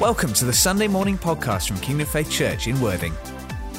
Welcome 0.00 0.34
to 0.34 0.44
the 0.44 0.52
Sunday 0.52 0.88
morning 0.88 1.16
podcast 1.16 1.68
from 1.68 1.78
Kingdom 1.78 2.06
Faith 2.06 2.30
Church 2.30 2.66
in 2.66 2.78
Worthing. 2.82 3.14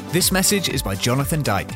This 0.07 0.31
message 0.31 0.67
is 0.67 0.81
by 0.81 0.95
Jonathan 0.95 1.43
Dyke. 1.43 1.69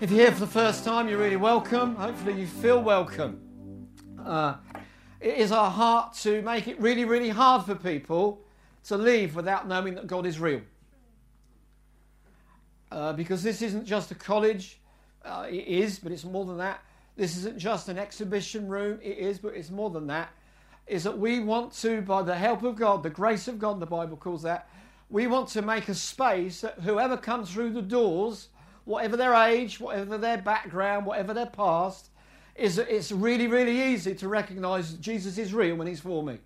If 0.00 0.08
you're 0.08 0.20
here 0.20 0.30
for 0.30 0.38
the 0.38 0.46
first 0.46 0.84
time, 0.84 1.08
you're 1.08 1.18
really 1.18 1.34
welcome. 1.34 1.96
Hopefully, 1.96 2.40
you 2.40 2.46
feel 2.46 2.80
welcome. 2.80 3.88
Uh, 4.24 4.54
it 5.20 5.34
is 5.34 5.50
our 5.50 5.68
heart 5.68 6.14
to 6.18 6.40
make 6.42 6.68
it 6.68 6.80
really, 6.80 7.04
really 7.04 7.30
hard 7.30 7.66
for 7.66 7.74
people 7.74 8.40
to 8.84 8.96
leave 8.96 9.34
without 9.34 9.66
knowing 9.66 9.96
that 9.96 10.06
God 10.06 10.26
is 10.26 10.38
real. 10.38 10.60
Uh, 12.92 13.12
because 13.14 13.42
this 13.42 13.62
isn't 13.62 13.84
just 13.84 14.12
a 14.12 14.14
college, 14.14 14.78
uh, 15.24 15.48
it 15.50 15.66
is, 15.66 15.98
but 15.98 16.12
it's 16.12 16.24
more 16.24 16.44
than 16.44 16.58
that. 16.58 16.84
This 17.16 17.36
isn't 17.38 17.58
just 17.58 17.88
an 17.88 17.98
exhibition 17.98 18.68
room, 18.68 18.98
it 19.02 19.18
is, 19.18 19.38
but 19.38 19.54
it's 19.54 19.70
more 19.70 19.90
than 19.90 20.06
that. 20.08 20.30
Is 20.86 21.04
that 21.04 21.18
we 21.18 21.40
want 21.40 21.72
to, 21.74 22.02
by 22.02 22.22
the 22.22 22.36
help 22.36 22.62
of 22.62 22.76
God, 22.76 23.02
the 23.02 23.10
grace 23.10 23.48
of 23.48 23.58
God, 23.58 23.80
the 23.80 23.86
Bible 23.86 24.16
calls 24.16 24.42
that, 24.42 24.68
we 25.08 25.26
want 25.26 25.48
to 25.48 25.62
make 25.62 25.88
a 25.88 25.94
space 25.94 26.60
that 26.60 26.80
whoever 26.80 27.16
comes 27.16 27.50
through 27.50 27.70
the 27.70 27.82
doors, 27.82 28.48
whatever 28.84 29.16
their 29.16 29.34
age, 29.34 29.80
whatever 29.80 30.18
their 30.18 30.38
background, 30.38 31.06
whatever 31.06 31.32
their 31.32 31.46
past, 31.46 32.10
is 32.54 32.76
that 32.76 32.88
it's 32.94 33.12
really, 33.12 33.46
really 33.46 33.92
easy 33.92 34.14
to 34.14 34.28
recognize 34.28 34.94
Jesus 34.94 35.38
is 35.38 35.52
real 35.52 35.76
when 35.76 35.86
he's 35.86 36.00
for 36.00 36.22
me. 36.22 36.38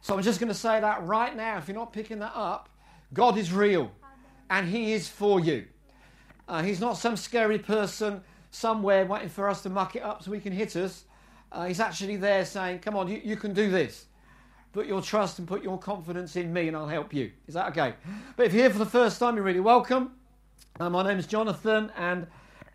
So 0.00 0.14
I'm 0.14 0.22
just 0.22 0.38
going 0.38 0.48
to 0.48 0.54
say 0.54 0.80
that 0.80 1.02
right 1.04 1.34
now. 1.36 1.58
If 1.58 1.68
you're 1.68 1.76
not 1.76 1.92
picking 1.92 2.18
that 2.20 2.32
up, 2.34 2.68
God 3.12 3.36
is 3.36 3.52
real 3.52 3.90
and 4.50 4.68
he 4.68 4.92
is 4.92 5.08
for 5.08 5.40
you. 5.40 5.66
Uh, 6.48 6.62
he's 6.62 6.80
not 6.80 6.96
some 6.96 7.16
scary 7.16 7.58
person 7.58 8.22
somewhere 8.50 9.04
waiting 9.04 9.28
for 9.28 9.48
us 9.48 9.62
to 9.62 9.70
muck 9.70 9.96
it 9.96 10.02
up 10.02 10.22
so 10.22 10.32
he 10.32 10.40
can 10.40 10.52
hit 10.52 10.76
us. 10.76 11.04
Uh, 11.52 11.66
he's 11.66 11.80
actually 11.80 12.16
there 12.16 12.44
saying, 12.44 12.80
Come 12.80 12.96
on, 12.96 13.08
you, 13.08 13.20
you 13.24 13.36
can 13.36 13.52
do 13.52 13.70
this. 13.70 14.06
Put 14.72 14.86
your 14.86 15.00
trust 15.00 15.38
and 15.38 15.48
put 15.48 15.62
your 15.62 15.78
confidence 15.78 16.36
in 16.36 16.52
me, 16.52 16.68
and 16.68 16.76
I'll 16.76 16.88
help 16.88 17.14
you. 17.14 17.30
Is 17.46 17.54
that 17.54 17.68
okay? 17.70 17.94
But 18.36 18.46
if 18.46 18.52
you're 18.52 18.64
here 18.64 18.70
for 18.70 18.78
the 18.78 18.84
first 18.84 19.18
time, 19.18 19.36
you're 19.36 19.44
really 19.44 19.60
welcome. 19.60 20.12
Uh, 20.78 20.90
my 20.90 21.02
name 21.02 21.18
is 21.18 21.26
Jonathan, 21.26 21.90
and 21.96 22.26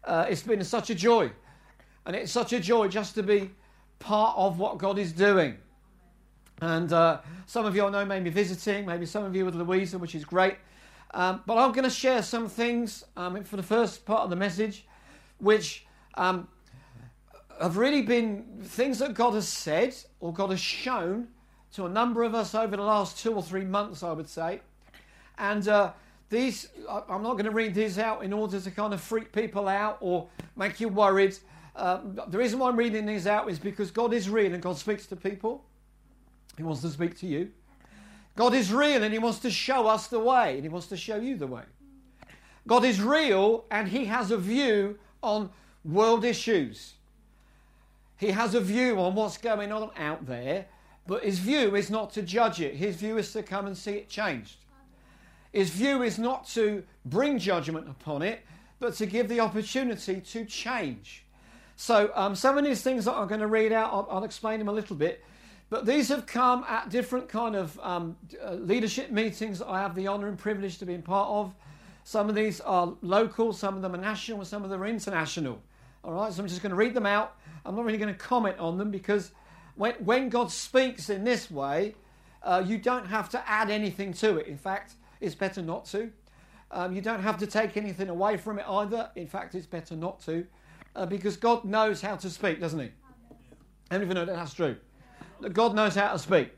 uh, 0.04 0.26
it's 0.28 0.42
been 0.42 0.64
such 0.64 0.90
a 0.90 0.96
joy. 0.96 1.32
And 2.06 2.16
it's 2.16 2.32
such 2.32 2.54
a 2.54 2.60
joy 2.60 2.88
just 2.88 3.14
to 3.16 3.24
be 3.24 3.52
part 4.00 4.36
of 4.36 4.58
what 4.58 4.80
God 4.80 4.98
is 4.98 5.12
doing. 5.12 5.58
And 6.62 6.92
uh, 6.92 7.22
some 7.46 7.66
of 7.66 7.76
you 7.76 7.86
I 7.86 7.90
know 7.90 8.06
may 8.06 8.20
be 8.20 8.30
visiting, 8.30 8.86
maybe 8.86 9.06
some 9.06 9.24
of 9.24 9.36
you 9.36 9.46
with 9.46 9.56
Louisa, 9.56 10.00
which 10.00 10.16
is 10.16 10.26
great. 10.26 10.56
Um, 11.14 11.44
but 11.46 11.58
I'm 11.58 11.72
going 11.72 11.84
to 11.84 11.90
share 11.90 12.24
some 12.24 12.48
things 12.48 13.04
um, 13.18 13.44
for 13.44 13.58
the 13.58 13.64
first 13.64 14.06
part 14.06 14.22
of 14.22 14.30
the 14.30 14.36
message 14.36 14.86
which 15.42 15.86
um, 16.16 16.48
have 17.60 17.78
really 17.78 18.02
been 18.02 18.46
things 18.64 19.00
that 19.00 19.14
God 19.14 19.34
has 19.34 19.48
said 19.48 19.96
or 20.20 20.34
God 20.34 20.52
has 20.52 20.60
shown 20.60 21.28
to 21.74 21.86
a 21.86 21.90
number 21.90 22.24
of 22.24 22.36
us 22.36 22.54
over 22.54 22.76
the 22.76 22.84
last 22.84 23.20
two 23.20 23.34
or 23.34 23.44
three 23.44 23.66
months, 23.66 24.04
I 24.04 24.12
would 24.12 24.30
say. 24.30 24.62
And 25.38 25.68
uh, 25.68 25.94
these, 26.30 26.70
I'm 26.88 27.24
not 27.24 27.34
going 27.34 27.46
to 27.46 27.52
read 27.52 27.74
these 27.74 27.98
out 27.98 28.24
in 28.24 28.34
order 28.34 28.60
to 28.60 28.72
kind 28.72 28.94
of 28.94 29.02
freak 29.02 29.32
people 29.32 29.68
out 29.68 29.98
or 30.00 30.28
make 30.56 30.80
you 30.80 30.88
worried. 30.88 31.38
Uh, 31.76 32.00
the 32.28 32.38
reason 32.38 32.60
why 32.60 32.70
I'm 32.70 32.78
reading 32.78 33.06
these 33.06 33.28
out 33.28 33.50
is 33.50 33.58
because 33.58 33.92
God 33.92 34.14
is 34.14 34.30
real 34.30 34.54
and 34.54 34.62
God 34.62 34.78
speaks 34.78 35.06
to 35.08 35.16
people. 35.16 35.64
He 36.58 36.64
wants 36.64 36.82
to 36.82 36.90
speak 36.90 37.18
to 37.20 37.28
you. 37.28 37.52
God 38.36 38.54
is 38.54 38.72
real 38.72 39.04
and 39.04 39.14
He 39.14 39.20
wants 39.20 39.40
to 39.40 39.52
show 39.52 39.88
us 39.88 40.08
the 40.08 40.20
way 40.20 40.56
and 40.56 40.64
He 40.64 40.70
wants 40.70 40.88
to 40.88 40.98
show 40.98 41.16
you 41.16 41.38
the 41.38 41.48
way. 41.48 41.64
God 42.68 42.84
is 42.84 43.02
real 43.02 43.66
and 43.72 43.88
He 43.88 44.06
has 44.06 44.32
a 44.32 44.38
view 44.38 44.98
on 45.22 45.50
world 45.84 46.26
issues. 46.26 46.94
He 48.18 48.32
has 48.32 48.54
a 48.54 48.62
view 48.62 49.00
on 49.00 49.16
what's 49.16 49.38
going 49.38 49.72
on 49.72 49.90
out 49.98 50.26
there, 50.26 50.66
but 51.08 51.24
his 51.24 51.40
view 51.40 51.76
is 51.76 51.90
not 51.90 52.12
to 52.14 52.22
judge 52.22 52.62
it. 52.62 52.76
His 52.76 52.96
view 52.98 53.18
is 53.18 53.34
to 53.34 53.44
come 53.44 53.66
and 53.66 53.78
see 53.78 53.94
it 53.94 54.10
changed. 54.10 54.58
His 55.52 55.70
view 55.72 56.04
is 56.04 56.18
not 56.18 56.48
to 56.50 56.84
bring 57.06 57.40
judgment 57.40 57.90
upon 57.90 58.22
it, 58.22 58.42
but 58.80 58.94
to 58.96 59.06
give 59.06 59.28
the 59.28 59.40
opportunity 59.40 60.22
to 60.22 60.46
change. 60.46 61.26
So, 61.76 62.12
um, 62.14 62.36
some 62.36 62.58
of 62.58 62.64
these 62.64 62.82
things 62.82 63.06
that 63.06 63.14
I'm 63.14 63.28
going 63.28 63.42
to 63.42 63.48
read 63.48 63.72
out, 63.72 63.92
I'll, 63.92 64.08
I'll, 64.12 64.24
explain 64.24 64.60
them 64.60 64.68
a 64.68 64.72
little 64.72 64.96
bit. 64.96 65.24
But 65.72 65.86
these 65.86 66.10
have 66.10 66.26
come 66.26 66.64
at 66.68 66.90
different 66.90 67.28
kind 67.28 67.56
of 67.56 67.80
um, 67.82 68.18
uh, 68.44 68.54
leadership 68.54 69.10
meetings 69.10 69.62
I 69.62 69.80
have 69.80 69.96
the 69.96 70.08
honour 70.08 70.28
and 70.28 70.38
privilege 70.38 70.78
to 70.80 70.86
be 70.86 70.98
part 71.00 71.30
of. 71.30 71.56
Some 72.04 72.30
of 72.30 72.36
these 72.36 72.62
are 72.62 72.94
local, 73.02 73.54
some 73.54 73.76
of 73.76 73.82
them 73.82 73.94
are 73.94 74.00
national, 74.00 74.40
and 74.40 74.48
some 74.48 74.64
of 74.64 74.70
them 74.70 74.82
are 74.82 74.88
international. 74.88 75.62
All 76.04 76.14
right, 76.14 76.34
so 76.34 76.42
I'm 76.42 76.48
just 76.48 76.62
going 76.62 76.72
to 76.72 76.76
read 76.76 76.94
them 76.94 77.06
out. 77.06 77.38
I'm 77.66 77.76
not 77.76 77.86
really 77.86 77.98
going 77.98 78.14
to 78.14 78.20
comment 78.20 78.58
on 78.58 78.78
them 78.78 78.90
because 78.90 79.32
when, 79.76 79.94
when 79.96 80.30
God 80.30 80.52
speaks 80.52 81.10
in 81.10 81.24
this 81.24 81.52
way, 81.52 81.96
uh, 82.44 82.64
you 82.66 82.78
don't 82.78 83.06
have 83.06 83.30
to 83.30 83.50
add 83.50 83.70
anything 83.70 84.14
to 84.14 84.38
it. 84.38 84.48
In 84.48 84.58
fact, 84.58 84.96
it's 85.20 85.36
better 85.36 85.62
not 85.62 85.86
to. 85.86 86.12
Um, 86.72 86.96
you 86.96 87.02
don't 87.02 87.22
have 87.22 87.38
to 87.38 87.48
take 87.48 87.78
anything 87.78 88.10
away 88.10 88.38
from 88.38 88.58
it 88.58 88.66
either. 88.68 89.12
In 89.16 89.28
fact, 89.28 89.54
it's 89.54 89.68
better 89.68 89.96
not 89.96 90.22
to 90.22 90.48
uh, 90.96 91.06
because 91.06 91.38
God 91.38 91.66
knows 91.66 92.02
how 92.02 92.16
to 92.16 92.30
speak, 92.30 92.60
doesn't 92.60 92.80
He? 92.80 92.90
Many 93.90 94.04
of 94.04 94.10
you 94.10 94.16
know 94.16 94.26
that 94.26 94.36
that's 94.36 94.54
true? 94.54 94.78
God 95.54 95.76
knows 95.76 95.96
how 95.96 96.14
to 96.14 96.20
speak. 96.20 96.52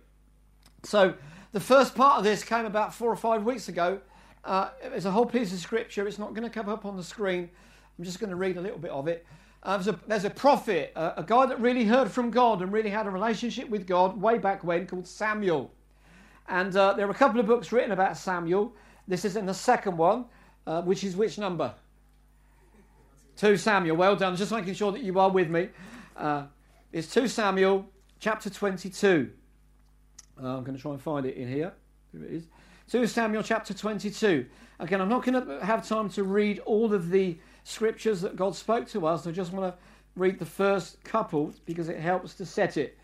So, 0.83 1.15
the 1.51 1.59
first 1.59 1.95
part 1.95 2.17
of 2.17 2.23
this 2.23 2.43
came 2.43 2.65
about 2.65 2.93
four 2.93 3.09
or 3.09 3.15
five 3.15 3.43
weeks 3.43 3.69
ago 3.69 4.01
uh, 4.45 4.69
it's 4.83 5.05
a 5.05 5.11
whole 5.11 5.25
piece 5.25 5.53
of 5.53 5.59
scripture. 5.59 6.07
It's 6.07 6.19
not 6.19 6.33
going 6.33 6.43
to 6.43 6.49
come 6.49 6.69
up 6.69 6.85
on 6.85 6.97
the 6.97 7.03
screen. 7.03 7.49
I'm 7.97 8.05
just 8.05 8.19
going 8.19 8.29
to 8.29 8.35
read 8.35 8.57
a 8.57 8.61
little 8.61 8.79
bit 8.79 8.91
of 8.91 9.07
it. 9.07 9.25
Uh, 9.61 9.77
there's, 9.77 9.87
a, 9.87 9.99
there's, 10.07 10.25
a, 10.25 10.29
prophet, 10.29 10.91
uh, 10.95 11.13
a 11.15 11.23
guy 11.23 11.45
that 11.45 11.59
really 11.61 11.85
heard 11.85 12.11
from 12.11 12.31
God 12.31 12.61
and 12.61 12.73
really 12.73 12.89
had 12.89 13.07
a 13.07 13.09
relationship 13.09 13.69
with 13.69 13.87
God 13.87 14.19
way 14.19 14.37
back 14.37 14.63
when 14.63 14.85
called 14.85 15.07
Samuel. 15.07 15.71
And 16.49 16.75
uh, 16.75 16.93
there 16.93 17.07
are 17.07 17.11
a 17.11 17.15
couple 17.15 17.39
of 17.39 17.45
books 17.45 17.71
written 17.71 17.91
about 17.91 18.17
Samuel. 18.17 18.73
This 19.07 19.23
is 19.23 19.37
in 19.37 19.45
the 19.45 19.53
second 19.53 19.95
one, 19.95 20.25
uh, 20.67 20.81
which 20.81 21.05
is 21.05 21.15
which 21.15 21.37
number? 21.37 21.73
2 23.37 23.55
Samuel. 23.55 23.95
Well 23.95 24.17
done. 24.17 24.35
Just 24.35 24.51
making 24.51 24.73
sure 24.73 24.91
that 24.91 25.01
you 25.01 25.17
are 25.17 25.29
with 25.29 25.49
me. 25.49 25.69
Uh, 26.17 26.43
it's 26.91 27.11
2 27.13 27.29
Samuel 27.29 27.85
chapter 28.19 28.49
22. 28.49 29.31
I'm 30.37 30.63
going 30.63 30.75
to 30.75 30.81
try 30.81 30.91
and 30.91 31.01
find 31.01 31.25
it 31.25 31.37
in 31.37 31.47
here. 31.47 31.73
Here 32.11 32.25
it 32.25 32.31
is. 32.31 32.43
2 32.93 33.07
Samuel 33.07 33.41
chapter 33.41 33.73
22. 33.73 34.45
Again, 34.79 35.01
I'm 35.01 35.09
not 35.09 35.25
going 35.25 35.47
to 35.47 35.65
have 35.65 35.87
time 35.87 36.09
to 36.09 36.23
read 36.23 36.59
all 36.59 36.93
of 36.93 37.09
the 37.09 37.39
scriptures 37.63 38.21
that 38.21 38.35
God 38.35 38.55
spoke 38.55 38.87
to 38.89 39.07
us. 39.07 39.25
I 39.25 39.31
just 39.31 39.51
want 39.51 39.73
to 39.73 39.79
read 40.15 40.37
the 40.37 40.45
first 40.45 41.03
couple 41.03 41.55
because 41.65 41.89
it 41.89 41.99
helps 41.99 42.35
to 42.35 42.45
set 42.45 42.77
it. 42.77 42.95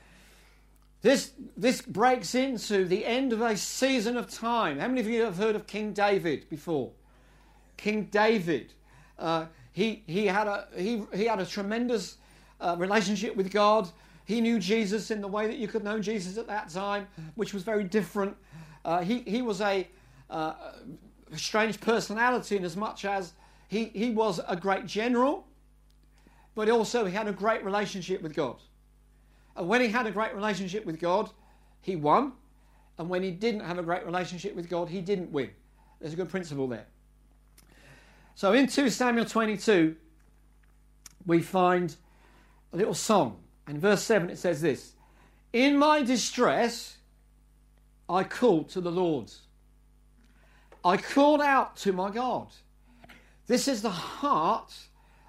This, 1.02 1.32
this 1.58 1.82
breaks 1.82 2.36
into 2.36 2.86
the 2.86 3.04
end 3.04 3.34
of 3.34 3.42
a 3.42 3.58
season 3.58 4.16
of 4.16 4.30
time. 4.30 4.78
How 4.78 4.88
many 4.88 5.02
of 5.02 5.08
you 5.08 5.24
have 5.24 5.38
heard 5.38 5.56
of 5.56 5.66
King 5.66 5.92
David 5.94 6.48
before? 6.52 6.92
King 7.76 8.10
David. 8.12 8.74
Uh, 9.18 9.48
he, 9.72 10.04
he, 10.06 10.28
had 10.28 10.46
a, 10.46 10.68
he, 10.78 11.02
he 11.16 11.26
had 11.26 11.40
a 11.40 11.48
tremendous 11.48 12.18
uh, 12.62 12.76
relationship 12.78 13.36
with 13.36 13.52
God. 13.52 13.90
He 14.26 14.40
knew 14.40 14.60
Jesus 14.60 15.10
in 15.10 15.20
the 15.20 15.28
way 15.28 15.48
that 15.48 15.58
you 15.58 15.68
could 15.68 15.84
know 15.84 16.00
Jesus 16.00 16.38
at 16.38 16.46
that 16.46 16.70
time, 16.70 17.08
which 17.34 17.56
was 17.56 17.64
very 17.64 17.84
different 17.84 18.38
uh, 18.85 19.01
he, 19.01 19.19
he 19.19 19.41
was 19.41 19.62
a, 19.62 19.88
uh, 20.29 20.53
strange 21.35 21.79
personality 21.79 22.57
in 22.57 22.66
as 22.66 22.75
much 22.75 23.06
as 23.06 23.34
he, 23.67 23.85
he 23.85 24.09
was 24.09 24.40
a 24.47 24.56
great 24.56 24.85
general, 24.85 25.45
but 26.56 26.69
also 26.69 27.06
he 27.06 27.13
had 27.13 27.28
a 27.28 27.31
great 27.31 27.63
relationship 27.63 28.22
with 28.22 28.35
God. 28.35 28.57
And 29.56 29.67
when 29.67 29.81
he 29.81 29.90
had 29.90 30.07
a 30.07 30.12
great 30.12 30.34
relationship 30.34 30.85
with 30.85 31.00
God, 31.00 31.29
he 31.81 31.95
won. 31.95 32.34
And 32.97 33.09
when 33.09 33.23
he 33.23 33.31
didn't 33.31 33.62
have 33.62 33.78
a 33.78 33.84
great 33.84 34.06
relationship 34.06 34.56
with 34.56 34.69
God, 34.69 34.90
he 34.90 35.01
didn't 35.01 35.31
win. 35.31 35.51
There's 36.00 36.13
a 36.13 36.16
good 36.16 36.29
principle 36.29 36.67
there. 36.67 36.85
So 38.35 38.53
in 38.53 38.67
2 38.67 38.90
Samuel 38.90 39.25
22, 39.25 39.96
we 41.25 41.41
find 41.41 41.96
a 42.73 42.78
little 42.78 42.94
song. 42.94 43.38
And 43.67 43.79
verse 43.79 44.01
7 44.01 44.29
it 44.29 44.38
says 44.38 44.61
this 44.61 44.94
In 45.53 45.78
my 45.78 46.02
distress, 46.02 46.97
I 48.09 48.23
called 48.23 48.70
to 48.70 48.82
the 48.82 48.91
Lord. 48.91 49.32
I 50.84 50.97
called 50.97 51.41
out 51.41 51.76
to 51.78 51.94
my 51.94 52.09
God. 52.09 52.47
This 53.47 53.67
is 53.67 53.82
the 53.82 53.90
heart 53.90 54.73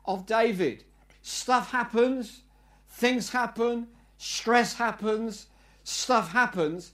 of 0.07 0.27
David. 0.27 0.85
Stuff 1.23 1.71
happens, 1.71 2.43
things 2.89 3.31
happen, 3.31 3.89
stress 4.17 4.75
happens, 4.75 5.47
stuff 5.85 6.33
happens. 6.33 6.93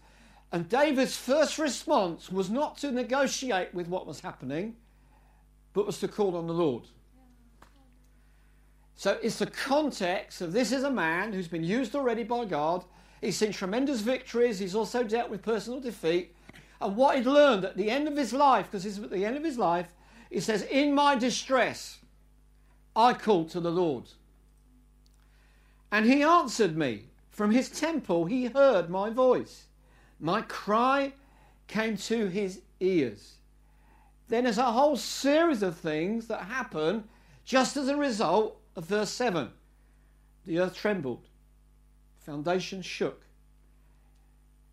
And 0.52 0.68
David's 0.68 1.16
first 1.16 1.58
response 1.58 2.30
was 2.30 2.50
not 2.50 2.78
to 2.78 2.90
negotiate 2.90 3.74
with 3.74 3.88
what 3.88 4.06
was 4.06 4.20
happening, 4.20 4.76
but 5.72 5.86
was 5.86 6.00
to 6.00 6.08
call 6.08 6.36
on 6.36 6.46
the 6.46 6.54
Lord. 6.54 6.84
So 8.96 9.18
it's 9.22 9.38
the 9.38 9.46
context 9.46 10.40
of 10.40 10.52
this 10.52 10.72
is 10.72 10.82
a 10.82 10.90
man 10.90 11.32
who's 11.32 11.48
been 11.48 11.64
used 11.64 11.94
already 11.94 12.24
by 12.24 12.46
God 12.46 12.84
He's 13.26 13.36
seen 13.36 13.50
tremendous 13.50 14.02
victories. 14.02 14.60
He's 14.60 14.76
also 14.76 15.02
dealt 15.02 15.30
with 15.30 15.42
personal 15.42 15.80
defeat. 15.80 16.32
And 16.80 16.96
what 16.96 17.16
he'd 17.16 17.26
learned 17.26 17.64
at 17.64 17.76
the 17.76 17.90
end 17.90 18.06
of 18.06 18.16
his 18.16 18.32
life, 18.32 18.66
because 18.66 18.84
this 18.84 18.98
is 18.98 19.02
at 19.02 19.10
the 19.10 19.24
end 19.24 19.36
of 19.36 19.42
his 19.42 19.58
life, 19.58 19.92
he 20.30 20.38
says, 20.38 20.62
In 20.62 20.94
my 20.94 21.16
distress, 21.16 21.98
I 22.94 23.14
called 23.14 23.50
to 23.50 23.58
the 23.58 23.72
Lord. 23.72 24.04
And 25.90 26.06
he 26.06 26.22
answered 26.22 26.76
me 26.76 27.06
From 27.30 27.50
his 27.50 27.68
temple 27.68 28.26
he 28.26 28.44
heard 28.44 28.88
my 28.88 29.10
voice. 29.10 29.64
My 30.20 30.42
cry 30.42 31.12
came 31.66 31.96
to 31.96 32.28
his 32.28 32.60
ears. 32.78 33.38
Then 34.28 34.44
there's 34.44 34.56
a 34.56 34.70
whole 34.70 34.96
series 34.96 35.64
of 35.64 35.76
things 35.76 36.28
that 36.28 36.42
happen 36.42 37.08
just 37.44 37.76
as 37.76 37.88
a 37.88 37.96
result 37.96 38.60
of 38.76 38.84
verse 38.84 39.10
7. 39.10 39.50
The 40.44 40.60
earth 40.60 40.76
trembled, 40.76 41.26
foundation 42.26 42.82
shook. 42.82 43.22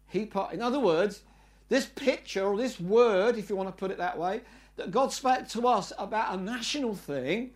He 0.08 0.26
part, 0.26 0.54
in 0.54 0.62
other 0.62 0.80
words, 0.80 1.22
this 1.70 1.86
picture 1.86 2.44
or 2.44 2.58
this 2.58 2.80
word, 2.80 3.38
if 3.38 3.50
you 3.50 3.56
want 3.56 3.70
to 3.70 3.80
put 3.80 3.92
it 3.92 3.98
that 4.00 4.18
way, 4.18 4.42
that 4.76 4.92
God 4.92 5.14
spoke 5.14 5.48
to 5.50 5.68
us 5.68 5.94
about 5.98 6.38
a 6.38 6.42
national 6.42 6.96
thing 6.96 7.52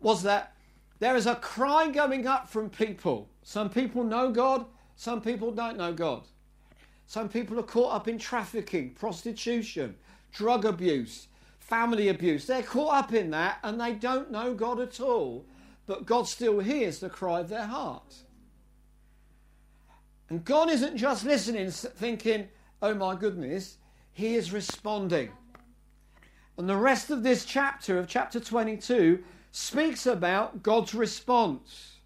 was 0.00 0.22
that 0.22 0.54
there 0.98 1.16
is 1.16 1.26
a 1.26 1.36
cry 1.36 1.88
going 1.88 2.26
up 2.26 2.48
from 2.48 2.70
people. 2.70 3.28
Some 3.42 3.68
people 3.68 4.04
know 4.04 4.30
God, 4.30 4.64
some 4.96 5.20
people 5.20 5.52
don't 5.52 5.76
know 5.76 5.92
God. 5.92 6.22
Some 7.06 7.28
people 7.28 7.58
are 7.60 7.64
caught 7.64 7.94
up 7.94 8.08
in 8.08 8.18
trafficking, 8.18 8.90
prostitution, 8.90 9.96
drug 10.32 10.64
abuse, 10.64 11.28
family 11.58 12.08
abuse. 12.08 12.46
They're 12.46 12.62
caught 12.62 12.94
up 12.94 13.12
in 13.12 13.30
that 13.30 13.58
and 13.62 13.80
they 13.80 13.92
don't 13.92 14.30
know 14.30 14.54
God 14.54 14.80
at 14.80 14.98
all. 15.00 15.44
But 15.86 16.06
God 16.06 16.26
still 16.26 16.60
hears 16.60 17.00
the 17.00 17.10
cry 17.10 17.40
of 17.40 17.48
their 17.48 17.66
heart. 17.66 18.14
And 20.32 20.46
God 20.46 20.70
isn't 20.70 20.96
just 20.96 21.26
listening, 21.26 21.70
thinking, 21.70 22.48
oh 22.80 22.94
my 22.94 23.14
goodness, 23.14 23.76
He 24.14 24.34
is 24.34 24.50
responding. 24.50 25.28
And 26.56 26.66
the 26.66 26.74
rest 26.74 27.10
of 27.10 27.22
this 27.22 27.44
chapter, 27.44 27.98
of 27.98 28.08
chapter 28.08 28.40
22, 28.40 29.22
speaks 29.50 30.06
about 30.06 30.62
God's 30.62 30.94
response. 30.94 31.98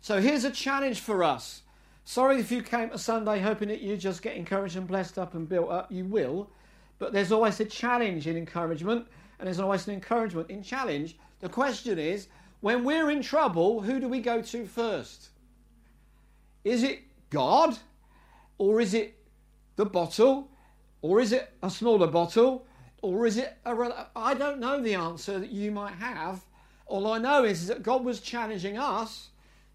So 0.00 0.18
here's 0.18 0.44
a 0.44 0.50
challenge 0.50 1.00
for 1.00 1.22
us. 1.22 1.60
Sorry 2.06 2.40
if 2.40 2.50
you 2.50 2.62
came 2.62 2.88
to 2.88 2.96
Sunday 2.96 3.38
hoping 3.38 3.68
that 3.68 3.82
you 3.82 3.98
just 3.98 4.22
get 4.22 4.36
encouraged 4.36 4.78
and 4.78 4.88
blessed 4.88 5.18
up 5.18 5.34
and 5.34 5.46
built 5.46 5.68
up. 5.68 5.92
You 5.92 6.06
will. 6.06 6.48
But 6.98 7.12
there's 7.12 7.32
always 7.32 7.60
a 7.60 7.66
challenge 7.66 8.26
in 8.26 8.38
encouragement, 8.38 9.06
and 9.38 9.46
there's 9.46 9.60
always 9.60 9.86
an 9.86 9.92
encouragement 9.92 10.48
in 10.48 10.62
challenge. 10.62 11.18
The 11.40 11.50
question 11.50 11.98
is 11.98 12.28
when 12.60 12.82
we're 12.82 13.10
in 13.10 13.20
trouble, 13.20 13.82
who 13.82 14.00
do 14.00 14.08
we 14.08 14.20
go 14.20 14.40
to 14.40 14.64
first? 14.64 15.28
Is 16.64 16.82
it 16.82 17.02
God? 17.30 17.78
Or 18.58 18.80
is 18.80 18.94
it 18.94 19.16
the 19.76 19.84
bottle? 19.84 20.50
Or 21.02 21.20
is 21.20 21.32
it 21.32 21.52
a 21.62 21.70
smaller 21.70 22.06
bottle? 22.06 22.66
Or 23.02 23.26
is 23.26 23.36
it 23.36 23.56
a. 23.64 24.06
I 24.16 24.34
don't 24.34 24.58
know 24.58 24.80
the 24.80 24.94
answer 24.94 25.38
that 25.38 25.50
you 25.50 25.70
might 25.70 25.94
have. 25.94 26.44
All 26.86 27.06
I 27.06 27.18
know 27.18 27.44
is 27.44 27.66
that 27.68 27.82
God 27.82 28.04
was 28.04 28.20
challenging 28.20 28.78
us 28.78 29.28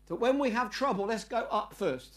that 0.07 0.15
when 0.15 0.39
we 0.39 0.49
have 0.49 0.71
trouble, 0.71 1.05
let's 1.05 1.23
go 1.23 1.47
up 1.49 1.73
first. 1.73 2.15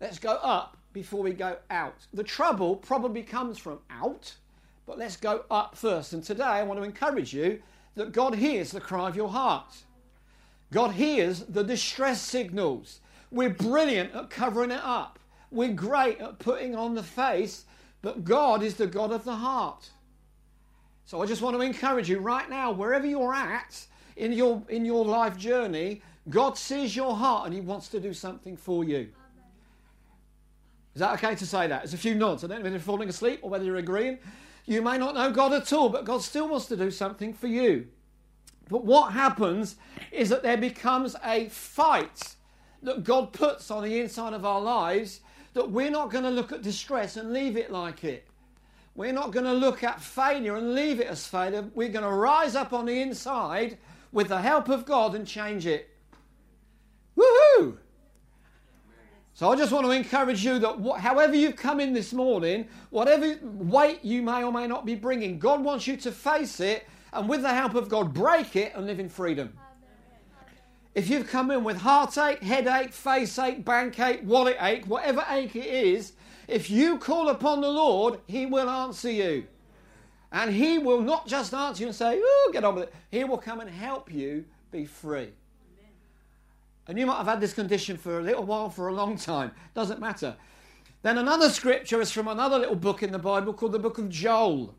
Let's 0.00 0.18
go 0.18 0.32
up 0.42 0.76
before 0.92 1.22
we 1.22 1.32
go 1.32 1.56
out. 1.70 2.06
The 2.12 2.24
trouble 2.24 2.76
probably 2.76 3.22
comes 3.22 3.58
from 3.58 3.78
out, 3.88 4.34
but 4.84 4.98
let's 4.98 5.16
go 5.16 5.44
up 5.50 5.76
first. 5.76 6.12
And 6.12 6.22
today 6.22 6.44
I 6.44 6.62
want 6.64 6.78
to 6.80 6.84
encourage 6.84 7.32
you 7.32 7.62
that 7.94 8.12
God 8.12 8.34
hears 8.34 8.70
the 8.70 8.80
cry 8.80 9.08
of 9.08 9.16
your 9.16 9.28
heart. 9.28 9.74
God 10.74 10.90
hears 10.90 11.44
the 11.44 11.62
distress 11.62 12.20
signals. 12.20 12.98
We're 13.30 13.50
brilliant 13.50 14.12
at 14.12 14.28
covering 14.28 14.72
it 14.72 14.80
up. 14.82 15.20
We're 15.52 15.72
great 15.72 16.18
at 16.18 16.40
putting 16.40 16.74
on 16.74 16.96
the 16.96 17.02
face, 17.04 17.64
but 18.02 18.24
God 18.24 18.60
is 18.60 18.74
the 18.74 18.88
God 18.88 19.12
of 19.12 19.22
the 19.22 19.36
heart. 19.36 19.88
So 21.06 21.22
I 21.22 21.26
just 21.26 21.42
want 21.42 21.54
to 21.54 21.62
encourage 21.62 22.10
you 22.10 22.18
right 22.18 22.50
now, 22.50 22.72
wherever 22.72 23.06
you're 23.06 23.32
at 23.32 23.86
in 24.16 24.32
your, 24.32 24.64
in 24.68 24.84
your 24.84 25.04
life 25.04 25.36
journey, 25.36 26.02
God 26.28 26.58
sees 26.58 26.96
your 26.96 27.14
heart 27.14 27.46
and 27.46 27.54
He 27.54 27.60
wants 27.60 27.86
to 27.90 28.00
do 28.00 28.12
something 28.12 28.56
for 28.56 28.82
you. 28.82 29.10
Is 30.96 30.98
that 30.98 31.12
okay 31.14 31.36
to 31.36 31.46
say 31.46 31.68
that? 31.68 31.82
There's 31.82 31.94
a 31.94 31.98
few 31.98 32.16
nods. 32.16 32.42
I 32.42 32.48
don't 32.48 32.58
know 32.58 32.64
whether 32.64 32.74
you're 32.74 32.80
falling 32.80 33.08
asleep 33.08 33.38
or 33.42 33.50
whether 33.50 33.64
you're 33.64 33.76
agreeing. 33.76 34.18
You 34.66 34.82
may 34.82 34.98
not 34.98 35.14
know 35.14 35.30
God 35.30 35.52
at 35.52 35.72
all, 35.72 35.88
but 35.88 36.04
God 36.04 36.20
still 36.20 36.48
wants 36.48 36.66
to 36.66 36.76
do 36.76 36.90
something 36.90 37.32
for 37.32 37.46
you. 37.46 37.86
But 38.68 38.84
what 38.84 39.12
happens 39.12 39.76
is 40.10 40.28
that 40.30 40.42
there 40.42 40.56
becomes 40.56 41.16
a 41.24 41.48
fight 41.48 42.36
that 42.82 43.04
God 43.04 43.32
puts 43.32 43.70
on 43.70 43.82
the 43.82 44.00
inside 44.00 44.32
of 44.32 44.44
our 44.44 44.60
lives 44.60 45.20
that 45.54 45.70
we're 45.70 45.90
not 45.90 46.10
going 46.10 46.24
to 46.24 46.30
look 46.30 46.52
at 46.52 46.62
distress 46.62 47.16
and 47.16 47.32
leave 47.32 47.56
it 47.56 47.70
like 47.70 48.04
it. 48.04 48.26
We're 48.94 49.12
not 49.12 49.32
going 49.32 49.46
to 49.46 49.52
look 49.52 49.82
at 49.82 50.00
failure 50.00 50.56
and 50.56 50.74
leave 50.74 51.00
it 51.00 51.06
as 51.06 51.26
failure. 51.26 51.68
We're 51.74 51.88
going 51.88 52.04
to 52.04 52.10
rise 52.10 52.54
up 52.54 52.72
on 52.72 52.86
the 52.86 53.00
inside 53.00 53.78
with 54.12 54.28
the 54.28 54.40
help 54.40 54.68
of 54.68 54.84
God 54.84 55.14
and 55.14 55.26
change 55.26 55.66
it. 55.66 55.90
Woohoo! 57.16 57.76
So 59.34 59.50
I 59.50 59.56
just 59.56 59.72
want 59.72 59.84
to 59.84 59.90
encourage 59.90 60.44
you 60.44 60.60
that 60.60 60.76
wh- 60.76 60.96
however 60.96 61.34
you've 61.34 61.56
come 61.56 61.80
in 61.80 61.92
this 61.92 62.12
morning, 62.12 62.68
whatever 62.90 63.36
weight 63.42 64.04
you 64.04 64.22
may 64.22 64.44
or 64.44 64.52
may 64.52 64.68
not 64.68 64.86
be 64.86 64.94
bringing, 64.94 65.40
God 65.40 65.64
wants 65.64 65.88
you 65.88 65.96
to 65.98 66.12
face 66.12 66.60
it 66.60 66.86
and 67.14 67.28
with 67.28 67.42
the 67.42 67.54
help 67.54 67.74
of 67.74 67.88
God, 67.88 68.12
break 68.12 68.56
it 68.56 68.72
and 68.74 68.86
live 68.86 69.00
in 69.00 69.08
freedom. 69.08 69.52
If 70.94 71.08
you've 71.08 71.28
come 71.28 71.50
in 71.50 71.64
with 71.64 71.78
heartache, 71.78 72.42
headache, 72.42 72.92
face 72.92 73.38
ache, 73.38 73.64
bank 73.64 73.98
ache, 73.98 74.20
wallet 74.24 74.56
ache, 74.60 74.84
whatever 74.86 75.24
ache 75.28 75.56
it 75.56 75.66
is, 75.66 76.12
if 76.46 76.70
you 76.70 76.98
call 76.98 77.28
upon 77.28 77.60
the 77.60 77.70
Lord, 77.70 78.20
He 78.26 78.46
will 78.46 78.68
answer 78.68 79.10
you. 79.10 79.46
And 80.30 80.52
He 80.52 80.78
will 80.78 81.00
not 81.00 81.26
just 81.26 81.54
answer 81.54 81.82
you 81.82 81.86
and 81.88 81.96
say, 81.96 82.20
oh, 82.22 82.50
get 82.52 82.64
on 82.64 82.76
with 82.76 82.84
it. 82.84 82.94
He 83.10 83.24
will 83.24 83.38
come 83.38 83.60
and 83.60 83.70
help 83.70 84.12
you 84.12 84.44
be 84.70 84.84
free. 84.84 85.30
And 86.86 86.98
you 86.98 87.06
might 87.06 87.16
have 87.16 87.26
had 87.26 87.40
this 87.40 87.54
condition 87.54 87.96
for 87.96 88.18
a 88.18 88.22
little 88.22 88.44
while, 88.44 88.68
for 88.68 88.88
a 88.88 88.92
long 88.92 89.16
time. 89.16 89.52
Doesn't 89.74 90.00
matter. 90.00 90.36
Then 91.02 91.18
another 91.18 91.48
scripture 91.48 92.00
is 92.00 92.10
from 92.10 92.28
another 92.28 92.58
little 92.58 92.76
book 92.76 93.02
in 93.02 93.10
the 93.10 93.18
Bible 93.18 93.52
called 93.52 93.72
the 93.72 93.78
book 93.78 93.98
of 93.98 94.08
Joel. 94.10 94.74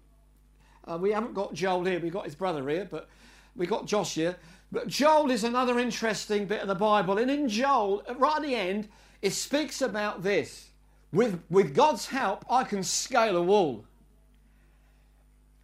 Uh, 0.85 0.97
we 0.97 1.11
haven't 1.11 1.33
got 1.33 1.53
Joel 1.53 1.83
here, 1.85 1.99
we've 1.99 2.13
got 2.13 2.25
his 2.25 2.35
brother 2.35 2.67
here, 2.69 2.87
but 2.89 3.09
we've 3.55 3.69
got 3.69 3.87
Josh 3.87 4.15
here. 4.15 4.35
But 4.71 4.87
Joel 4.87 5.31
is 5.31 5.43
another 5.43 5.79
interesting 5.79 6.45
bit 6.45 6.61
of 6.61 6.67
the 6.67 6.75
Bible. 6.75 7.17
And 7.17 7.31
in 7.31 7.49
Joel, 7.49 8.03
right 8.17 8.37
at 8.37 8.43
the 8.43 8.55
end, 8.55 8.89
it 9.21 9.31
speaks 9.31 9.81
about 9.81 10.21
this. 10.21 10.69
With, 11.11 11.41
with 11.49 11.73
God's 11.73 12.07
help, 12.07 12.45
I 12.49 12.63
can 12.63 12.83
scale 12.83 13.37
a 13.37 13.41
wall. 13.41 13.85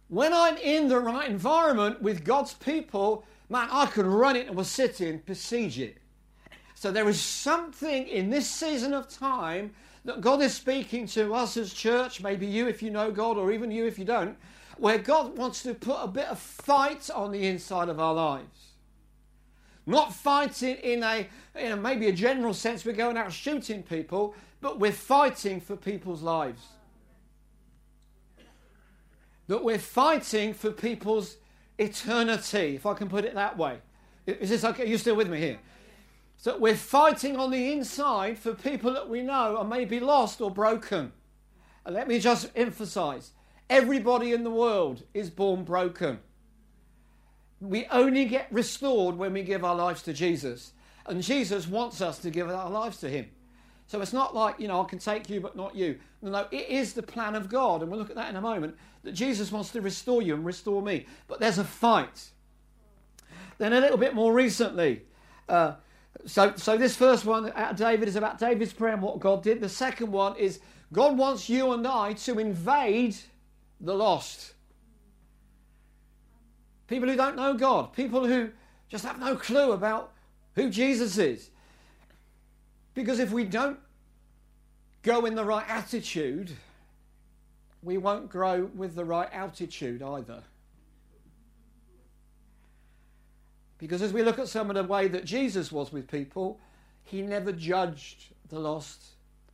When 0.08 0.32
I'm 0.32 0.56
in 0.56 0.88
the 0.88 0.98
right 0.98 1.28
environment 1.28 2.02
with 2.02 2.24
God's 2.24 2.54
people, 2.54 3.24
man, 3.48 3.68
I 3.70 3.86
can 3.86 4.06
run 4.06 4.36
into 4.36 4.58
a 4.58 4.64
city 4.64 5.08
and 5.08 5.24
besiege 5.24 5.78
it. 5.78 5.98
So 6.74 6.90
there 6.90 7.08
is 7.08 7.20
something 7.20 8.08
in 8.08 8.30
this 8.30 8.50
season 8.50 8.92
of 8.92 9.08
time 9.08 9.72
that 10.04 10.20
God 10.20 10.42
is 10.42 10.54
speaking 10.54 11.06
to 11.08 11.32
us 11.34 11.56
as 11.56 11.72
church, 11.72 12.22
maybe 12.22 12.46
you 12.46 12.66
if 12.66 12.82
you 12.82 12.90
know 12.90 13.10
God, 13.10 13.36
or 13.36 13.52
even 13.52 13.70
you 13.70 13.86
if 13.86 13.98
you 13.98 14.04
don't, 14.04 14.36
where 14.82 14.98
God 14.98 15.38
wants 15.38 15.62
to 15.62 15.74
put 15.74 15.98
a 16.00 16.08
bit 16.08 16.26
of 16.26 16.40
fight 16.40 17.08
on 17.08 17.30
the 17.30 17.46
inside 17.46 17.88
of 17.88 18.00
our 18.00 18.14
lives. 18.14 18.70
Not 19.86 20.12
fighting 20.12 20.74
in 20.74 21.04
a, 21.04 21.28
in 21.54 21.70
a 21.70 21.76
maybe 21.76 22.08
a 22.08 22.12
general 22.12 22.52
sense, 22.52 22.84
we're 22.84 22.92
going 22.92 23.16
out 23.16 23.32
shooting 23.32 23.84
people, 23.84 24.34
but 24.60 24.80
we're 24.80 24.90
fighting 24.90 25.60
for 25.60 25.76
people's 25.76 26.20
lives. 26.20 26.64
That 29.46 29.62
we're 29.62 29.78
fighting 29.78 30.52
for 30.52 30.72
people's 30.72 31.36
eternity, 31.78 32.74
if 32.74 32.84
I 32.84 32.94
can 32.94 33.08
put 33.08 33.24
it 33.24 33.36
that 33.36 33.56
way. 33.56 33.78
Is 34.26 34.50
this 34.50 34.64
okay? 34.64 34.82
Are 34.82 34.86
you 34.86 34.98
still 34.98 35.14
with 35.14 35.28
me 35.28 35.38
here? 35.38 35.60
So 36.38 36.58
we're 36.58 36.74
fighting 36.74 37.36
on 37.36 37.52
the 37.52 37.72
inside 37.72 38.36
for 38.36 38.52
people 38.52 38.92
that 38.94 39.08
we 39.08 39.22
know 39.22 39.58
are 39.58 39.64
maybe 39.64 40.00
lost 40.00 40.40
or 40.40 40.50
broken. 40.50 41.12
And 41.86 41.94
let 41.94 42.08
me 42.08 42.18
just 42.18 42.50
emphasize 42.56 43.30
everybody 43.72 44.32
in 44.32 44.44
the 44.44 44.50
world 44.50 45.02
is 45.14 45.30
born 45.30 45.64
broken. 45.64 46.18
We 47.60 47.86
only 47.86 48.26
get 48.26 48.52
restored 48.52 49.16
when 49.16 49.32
we 49.32 49.42
give 49.42 49.64
our 49.64 49.74
lives 49.74 50.02
to 50.02 50.12
Jesus. 50.12 50.72
And 51.06 51.22
Jesus 51.22 51.66
wants 51.66 52.00
us 52.02 52.18
to 52.18 52.30
give 52.30 52.50
our 52.50 52.70
lives 52.70 52.98
to 52.98 53.08
Him. 53.08 53.30
So 53.86 54.00
it's 54.00 54.12
not 54.12 54.34
like, 54.34 54.60
you 54.60 54.68
know, 54.68 54.82
I 54.82 54.84
can 54.84 54.98
take 54.98 55.30
you 55.30 55.40
but 55.40 55.56
not 55.56 55.74
you. 55.74 55.98
No, 56.20 56.46
it 56.50 56.68
is 56.68 56.92
the 56.92 57.02
plan 57.02 57.34
of 57.34 57.48
God. 57.48 57.80
And 57.80 57.90
we'll 57.90 57.98
look 57.98 58.10
at 58.10 58.16
that 58.16 58.28
in 58.28 58.36
a 58.36 58.40
moment. 58.42 58.76
That 59.04 59.12
Jesus 59.12 59.50
wants 59.50 59.70
to 59.70 59.80
restore 59.80 60.20
you 60.20 60.34
and 60.34 60.44
restore 60.44 60.82
me. 60.82 61.06
But 61.26 61.40
there's 61.40 61.58
a 61.58 61.64
fight. 61.64 62.30
Then 63.58 63.72
a 63.72 63.80
little 63.80 63.98
bit 63.98 64.14
more 64.14 64.32
recently, 64.32 65.02
uh, 65.48 65.74
so, 66.26 66.52
so 66.56 66.76
this 66.76 66.94
first 66.94 67.24
one 67.24 67.52
out 67.56 67.72
of 67.72 67.76
David 67.76 68.06
is 68.06 68.16
about 68.16 68.38
David's 68.38 68.72
prayer 68.72 68.92
and 68.92 69.02
what 69.02 69.18
God 69.18 69.42
did. 69.42 69.60
The 69.60 69.68
second 69.68 70.12
one 70.12 70.36
is 70.36 70.60
God 70.92 71.16
wants 71.16 71.48
you 71.48 71.72
and 71.72 71.86
I 71.86 72.12
to 72.12 72.38
invade 72.38 73.16
the 73.82 73.94
lost. 73.94 74.54
People 76.86 77.08
who 77.08 77.16
don't 77.16 77.36
know 77.36 77.54
God, 77.54 77.92
people 77.92 78.26
who 78.26 78.50
just 78.88 79.04
have 79.04 79.18
no 79.18 79.36
clue 79.36 79.72
about 79.72 80.12
who 80.54 80.70
Jesus 80.70 81.18
is. 81.18 81.50
Because 82.94 83.18
if 83.18 83.32
we 83.32 83.44
don't 83.44 83.78
go 85.02 85.26
in 85.26 85.34
the 85.34 85.44
right 85.44 85.68
attitude, 85.68 86.50
we 87.82 87.98
won't 87.98 88.28
grow 88.28 88.70
with 88.74 88.94
the 88.94 89.04
right 89.04 89.28
altitude 89.32 90.02
either. 90.02 90.42
Because 93.78 94.00
as 94.02 94.12
we 94.12 94.22
look 94.22 94.38
at 94.38 94.46
some 94.46 94.70
of 94.70 94.76
the 94.76 94.84
way 94.84 95.08
that 95.08 95.24
Jesus 95.24 95.72
was 95.72 95.92
with 95.92 96.08
people, 96.08 96.60
he 97.02 97.20
never 97.20 97.50
judged 97.50 98.26
the 98.48 98.60
lost 98.60 99.02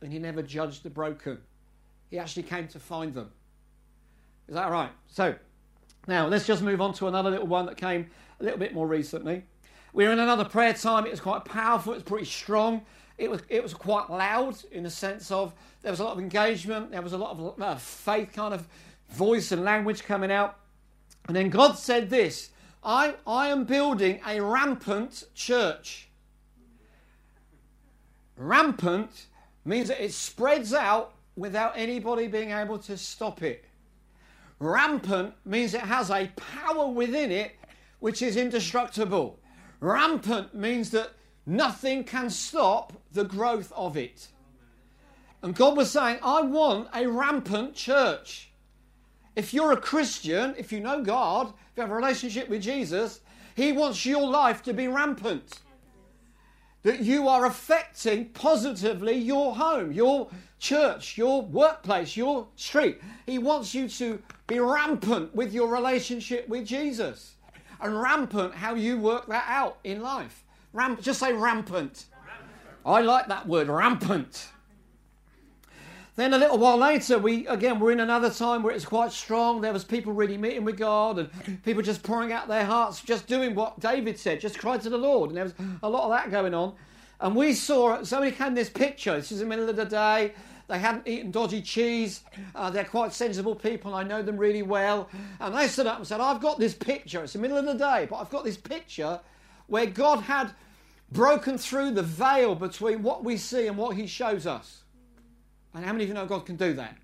and 0.01 0.13
he 0.13 0.19
never 0.19 0.43
judged 0.43 0.83
the 0.83 0.89
broken. 0.89 1.39
He 2.11 2.19
actually 2.19 2.43
came 2.43 2.67
to 2.67 2.79
find 2.79 3.13
them. 3.13 3.31
Is 4.49 4.55
that 4.55 4.71
right? 4.71 4.89
So, 5.07 5.35
now 6.07 6.25
let's 6.25 6.47
just 6.47 6.63
move 6.63 6.81
on 6.81 6.91
to 6.95 7.07
another 7.07 7.29
little 7.29 7.45
one 7.45 7.67
that 7.67 7.77
came 7.77 8.09
a 8.39 8.43
little 8.43 8.57
bit 8.57 8.73
more 8.73 8.87
recently. 8.87 9.43
We 9.93 10.05
were 10.05 10.11
in 10.11 10.17
another 10.17 10.43
prayer 10.43 10.73
time. 10.73 11.05
It 11.05 11.11
was 11.11 11.19
quite 11.19 11.45
powerful. 11.45 11.93
It 11.93 11.97
was 11.97 12.03
pretty 12.03 12.25
strong. 12.25 12.81
It 13.19 13.29
was 13.29 13.43
it 13.47 13.61
was 13.61 13.75
quite 13.75 14.09
loud 14.09 14.55
in 14.71 14.83
the 14.83 14.89
sense 14.89 15.29
of 15.29 15.53
there 15.83 15.91
was 15.91 15.99
a 15.99 16.03
lot 16.03 16.13
of 16.13 16.19
engagement. 16.19 16.89
There 16.89 17.03
was 17.03 17.13
a 17.13 17.17
lot 17.17 17.37
of 17.37 17.61
uh, 17.61 17.75
faith 17.75 18.33
kind 18.33 18.55
of 18.55 18.67
voice 19.11 19.51
and 19.51 19.63
language 19.63 20.03
coming 20.03 20.31
out. 20.31 20.57
And 21.27 21.35
then 21.35 21.51
God 21.51 21.73
said 21.73 22.09
this: 22.09 22.49
I 22.83 23.13
I 23.27 23.49
am 23.49 23.65
building 23.65 24.19
a 24.25 24.41
rampant 24.41 25.25
church. 25.35 26.09
Rampant 28.35 29.27
means 29.63 29.89
that 29.89 30.03
it 30.03 30.11
spreads 30.11 30.73
out 30.73 31.13
without 31.35 31.73
anybody 31.75 32.27
being 32.27 32.49
able 32.49 32.79
to 32.79 32.97
stop 32.97 33.43
it. 33.43 33.65
Rampant 34.59 35.33
means 35.45 35.73
it 35.73 35.81
has 35.81 36.09
a 36.11 36.31
power 36.35 36.87
within 36.87 37.31
it 37.31 37.55
which 37.99 38.21
is 38.21 38.35
indestructible. 38.35 39.39
Rampant 39.79 40.53
means 40.53 40.91
that 40.91 41.11
nothing 41.45 42.03
can 42.03 42.29
stop 42.29 42.93
the 43.13 43.23
growth 43.23 43.71
of 43.75 43.95
it. 43.95 44.27
And 45.41 45.55
God 45.55 45.77
was 45.77 45.91
saying, 45.91 46.19
I 46.21 46.41
want 46.41 46.89
a 46.93 47.07
rampant 47.07 47.73
church. 47.73 48.51
If 49.35 49.53
you're 49.53 49.71
a 49.71 49.77
Christian, 49.77 50.53
if 50.57 50.71
you 50.71 50.81
know 50.81 51.01
God, 51.01 51.47
if 51.47 51.77
you 51.77 51.81
have 51.81 51.91
a 51.91 51.95
relationship 51.95 52.49
with 52.49 52.61
Jesus, 52.61 53.21
He 53.55 53.71
wants 53.71 54.05
your 54.05 54.27
life 54.27 54.61
to 54.63 54.73
be 54.73 54.89
rampant. 54.89 55.61
That 56.83 57.01
you 57.01 57.27
are 57.27 57.45
affecting 57.45 58.29
positively 58.29 59.15
your 59.15 59.55
home, 59.55 59.91
your 59.91 60.29
church, 60.59 61.17
your 61.17 61.41
workplace, 61.41 62.15
your 62.15 62.47
street. 62.55 63.01
He 63.25 63.37
wants 63.37 63.73
you 63.73 63.89
to 63.89 64.21
be 64.47 64.59
rampant 64.59 65.35
with 65.35 65.53
your 65.53 65.67
relationship 65.67 66.47
with 66.47 66.65
Jesus. 66.65 67.35
And 67.81 67.99
rampant 67.99 68.55
how 68.55 68.75
you 68.75 68.97
work 68.97 69.27
that 69.27 69.45
out 69.47 69.77
in 69.83 70.01
life. 70.01 70.43
Ramp, 70.73 71.01
just 71.01 71.19
say 71.19 71.33
rampant. 71.33 72.05
I 72.85 73.01
like 73.01 73.27
that 73.27 73.47
word, 73.47 73.67
rampant. 73.67 74.49
Then 76.19 76.33
a 76.33 76.37
little 76.37 76.57
while 76.57 76.75
later, 76.75 77.17
we 77.17 77.47
again 77.47 77.79
we're 77.79 77.93
in 77.93 78.01
another 78.01 78.29
time 78.29 78.61
where 78.61 78.75
it's 78.75 78.83
quite 78.83 79.13
strong. 79.13 79.61
There 79.61 79.71
was 79.71 79.85
people 79.85 80.11
really 80.11 80.37
meeting 80.37 80.65
with 80.65 80.77
God 80.77 81.17
and 81.17 81.63
people 81.63 81.81
just 81.81 82.03
pouring 82.03 82.33
out 82.33 82.49
their 82.49 82.65
hearts, 82.65 82.99
just 82.99 83.25
doing 83.25 83.55
what 83.55 83.79
David 83.79 84.19
said, 84.19 84.41
just 84.41 84.59
cry 84.59 84.77
to 84.79 84.89
the 84.89 84.97
Lord. 84.97 85.29
And 85.29 85.37
there 85.37 85.45
was 85.45 85.53
a 85.81 85.89
lot 85.89 86.03
of 86.03 86.11
that 86.11 86.29
going 86.29 86.53
on. 86.53 86.75
And 87.21 87.37
we 87.37 87.53
saw 87.53 88.03
somebody 88.03 88.33
came 88.33 88.53
this 88.53 88.69
picture. 88.69 89.15
This 89.15 89.31
is 89.31 89.39
the 89.39 89.45
middle 89.45 89.69
of 89.69 89.77
the 89.77 89.85
day. 89.85 90.33
They 90.67 90.77
hadn't 90.77 91.07
eaten 91.07 91.31
dodgy 91.31 91.61
cheese. 91.61 92.21
Uh, 92.53 92.69
they're 92.69 92.83
quite 92.83 93.13
sensible 93.13 93.55
people. 93.55 93.95
I 93.95 94.03
know 94.03 94.21
them 94.21 94.35
really 94.35 94.61
well. 94.61 95.07
And 95.39 95.55
they 95.55 95.69
stood 95.69 95.87
up 95.87 95.99
and 95.99 96.05
said, 96.05 96.19
I've 96.19 96.41
got 96.41 96.59
this 96.59 96.73
picture. 96.73 97.23
It's 97.23 97.31
the 97.31 97.39
middle 97.39 97.57
of 97.57 97.65
the 97.65 97.75
day, 97.75 98.07
but 98.09 98.17
I've 98.17 98.29
got 98.29 98.43
this 98.43 98.57
picture 98.57 99.21
where 99.67 99.85
God 99.85 100.23
had 100.23 100.51
broken 101.13 101.57
through 101.57 101.91
the 101.91 102.03
veil 102.03 102.55
between 102.55 103.03
what 103.03 103.23
we 103.23 103.37
see 103.37 103.67
and 103.67 103.77
what 103.77 103.95
He 103.95 104.05
shows 104.05 104.45
us. 104.45 104.83
And 105.73 105.85
how 105.85 105.91
many 105.91 106.03
of 106.03 106.07
you 106.09 106.15
know 106.15 106.25
God 106.25 106.45
can 106.45 106.55
do 106.55 106.73
that? 106.73 106.95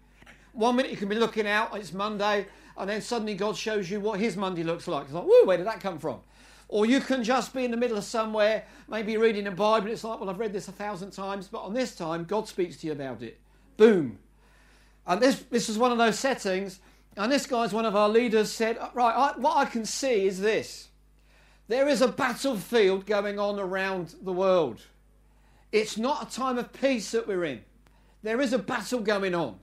One 0.54 0.76
minute 0.76 0.92
you 0.92 0.98
can 0.98 1.10
be 1.10 1.16
looking 1.16 1.48
out, 1.48 1.76
it's 1.78 1.94
Monday, 1.94 2.48
and 2.78 2.90
then 2.90 3.02
suddenly 3.02 3.36
God 3.36 3.58
shows 3.58 3.90
you 3.90 4.00
what 4.00 4.20
His 4.20 4.38
Monday 4.38 4.64
looks 4.64 4.88
like. 4.88 5.06
It's 5.06 5.14
like, 5.14 5.26
whoa, 5.26 5.46
where 5.46 5.58
did 5.58 5.68
that 5.68 5.82
come 5.82 6.00
from? 6.00 6.20
Or 6.68 6.86
you 6.86 7.00
can 7.00 7.24
just 7.24 7.54
be 7.54 7.64
in 7.64 7.72
the 7.72 7.78
middle 7.78 7.98
of 7.98 8.04
somewhere, 8.04 8.64
maybe 8.88 9.18
reading 9.18 9.48
a 9.48 9.52
Bible, 9.52 9.86
and 9.86 9.94
it's 9.94 10.04
like, 10.04 10.20
well, 10.20 10.30
I've 10.30 10.40
read 10.40 10.54
this 10.54 10.68
a 10.68 10.72
thousand 10.72 11.12
times, 11.12 11.48
but 11.48 11.62
on 11.62 11.74
this 11.74 11.96
time, 11.96 12.26
God 12.26 12.48
speaks 12.48 12.78
to 12.78 12.88
you 12.88 12.94
about 12.94 13.22
it. 13.22 13.40
Boom. 13.78 14.18
And 15.06 15.22
this, 15.22 15.44
this 15.52 15.70
is 15.70 15.78
one 15.78 15.92
of 15.92 15.98
those 15.98 16.18
settings, 16.18 16.80
and 17.16 17.32
this 17.32 17.46
guy's 17.46 17.72
one 17.72 17.86
of 17.86 17.96
our 17.96 18.10
leaders 18.10 18.52
said, 18.52 18.78
right, 18.94 19.14
I, 19.14 19.40
what 19.40 19.58
I 19.58 19.66
can 19.66 19.86
see 19.86 20.26
is 20.26 20.40
this. 20.40 20.88
There 21.68 21.88
is 21.88 22.02
a 22.02 22.08
battlefield 22.08 23.06
going 23.06 23.40
on 23.40 23.60
around 23.60 24.16
the 24.22 24.34
world. 24.34 24.82
It's 25.72 25.98
not 25.98 26.28
a 26.28 26.36
time 26.36 26.58
of 26.58 26.74
peace 26.74 27.12
that 27.12 27.28
we're 27.28 27.44
in. 27.44 27.62
There 28.26 28.42
is 28.42 28.54
a 28.54 28.58
battle 28.58 29.02
going 29.02 29.36
on. 29.36 29.60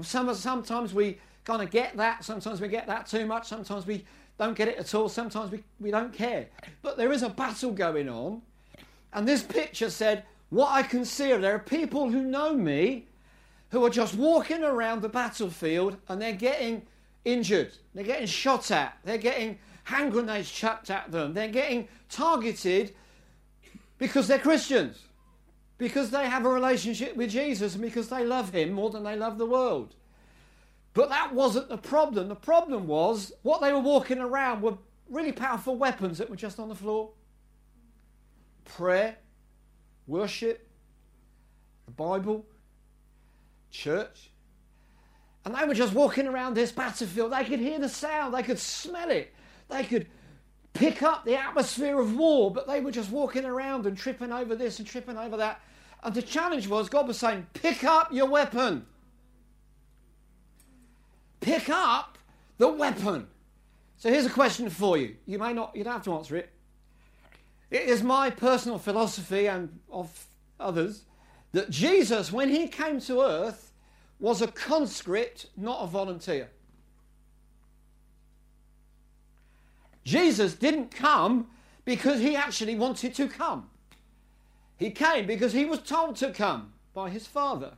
Some, 0.00 0.34
sometimes 0.34 0.94
we 0.94 1.18
kind 1.44 1.60
of 1.60 1.70
get 1.70 1.98
that, 1.98 2.24
sometimes 2.24 2.62
we 2.62 2.68
get 2.68 2.86
that 2.86 3.06
too 3.06 3.26
much, 3.26 3.46
sometimes 3.46 3.86
we 3.86 4.06
don't 4.38 4.56
get 4.56 4.68
it 4.68 4.78
at 4.78 4.94
all, 4.94 5.10
sometimes 5.10 5.52
we, 5.52 5.62
we 5.78 5.90
don't 5.90 6.14
care. 6.14 6.46
But 6.80 6.96
there 6.96 7.12
is 7.12 7.22
a 7.22 7.28
battle 7.28 7.72
going 7.72 8.08
on. 8.08 8.40
And 9.12 9.28
this 9.28 9.42
picture 9.42 9.90
said, 9.90 10.24
What 10.48 10.72
I 10.72 10.82
can 10.82 11.04
see 11.04 11.30
are 11.30 11.38
there 11.38 11.56
are 11.56 11.58
people 11.58 12.08
who 12.08 12.22
know 12.22 12.54
me 12.54 13.04
who 13.68 13.84
are 13.84 13.90
just 13.90 14.14
walking 14.14 14.64
around 14.64 15.02
the 15.02 15.10
battlefield 15.10 15.98
and 16.08 16.22
they're 16.22 16.32
getting 16.32 16.86
injured, 17.26 17.72
they're 17.94 18.04
getting 18.04 18.26
shot 18.26 18.70
at, 18.70 18.96
they're 19.04 19.18
getting 19.18 19.58
hand 19.84 20.10
grenades 20.10 20.50
chucked 20.50 20.88
at 20.88 21.12
them. 21.12 21.34
They're 21.34 21.48
getting 21.48 21.86
targeted 22.08 22.94
because 23.98 24.26
they're 24.26 24.38
Christians, 24.38 25.00
because 25.78 26.10
they 26.10 26.28
have 26.28 26.44
a 26.46 26.48
relationship 26.48 27.16
with 27.16 27.30
Jesus, 27.30 27.74
and 27.74 27.82
because 27.82 28.08
they 28.08 28.24
love 28.24 28.52
Him 28.52 28.72
more 28.72 28.90
than 28.90 29.04
they 29.04 29.16
love 29.16 29.38
the 29.38 29.46
world. 29.46 29.94
But 30.92 31.08
that 31.08 31.34
wasn't 31.34 31.68
the 31.68 31.76
problem. 31.76 32.28
The 32.28 32.36
problem 32.36 32.86
was 32.86 33.32
what 33.42 33.60
they 33.60 33.72
were 33.72 33.80
walking 33.80 34.18
around 34.18 34.62
were 34.62 34.78
really 35.10 35.32
powerful 35.32 35.76
weapons 35.76 36.18
that 36.18 36.30
were 36.30 36.36
just 36.36 36.58
on 36.58 36.68
the 36.68 36.74
floor 36.74 37.10
prayer, 38.64 39.16
worship, 40.06 40.66
the 41.84 41.90
Bible, 41.90 42.46
church. 43.70 44.30
And 45.44 45.54
they 45.54 45.66
were 45.66 45.74
just 45.74 45.92
walking 45.92 46.26
around 46.26 46.54
this 46.54 46.72
battlefield. 46.72 47.32
They 47.32 47.44
could 47.44 47.60
hear 47.60 47.78
the 47.78 47.88
sound, 47.88 48.32
they 48.32 48.42
could 48.42 48.58
smell 48.58 49.10
it. 49.10 49.34
They 49.68 49.84
could 49.84 50.06
pick 50.74 51.02
up 51.02 51.24
the 51.24 51.36
atmosphere 51.36 51.98
of 51.98 52.16
war, 52.16 52.50
but 52.50 52.66
they 52.66 52.80
were 52.80 52.90
just 52.90 53.10
walking 53.10 53.44
around 53.44 53.86
and 53.86 53.96
tripping 53.96 54.32
over 54.32 54.54
this 54.54 54.78
and 54.78 54.86
tripping 54.86 55.16
over 55.16 55.38
that. 55.38 55.60
And 56.02 56.14
the 56.14 56.22
challenge 56.22 56.68
was 56.68 56.88
God 56.90 57.08
was 57.08 57.18
saying, 57.18 57.46
pick 57.54 57.84
up 57.84 58.12
your 58.12 58.26
weapon. 58.26 58.84
Pick 61.40 61.70
up 61.70 62.18
the 62.58 62.68
weapon. 62.68 63.28
So 63.96 64.10
here's 64.10 64.26
a 64.26 64.30
question 64.30 64.68
for 64.68 64.98
you. 64.98 65.16
You 65.24 65.38
may 65.38 65.52
not, 65.52 65.74
you 65.74 65.84
don't 65.84 65.94
have 65.94 66.04
to 66.04 66.14
answer 66.14 66.36
it. 66.36 66.50
It 67.70 67.82
is 67.82 68.02
my 68.02 68.30
personal 68.30 68.78
philosophy 68.78 69.48
and 69.48 69.80
of 69.90 70.26
others 70.60 71.04
that 71.52 71.70
Jesus, 71.70 72.32
when 72.32 72.48
he 72.48 72.68
came 72.68 73.00
to 73.02 73.22
earth, 73.22 73.72
was 74.18 74.42
a 74.42 74.48
conscript, 74.48 75.46
not 75.56 75.82
a 75.82 75.86
volunteer. 75.86 76.50
Jesus 80.04 80.54
didn't 80.54 80.90
come 80.90 81.48
because 81.84 82.20
he 82.20 82.36
actually 82.36 82.74
wanted 82.74 83.14
to 83.14 83.28
come. 83.28 83.70
He 84.76 84.90
came 84.90 85.26
because 85.26 85.52
he 85.52 85.64
was 85.64 85.80
told 85.80 86.16
to 86.16 86.30
come 86.30 86.72
by 86.92 87.10
his 87.10 87.26
Father. 87.26 87.72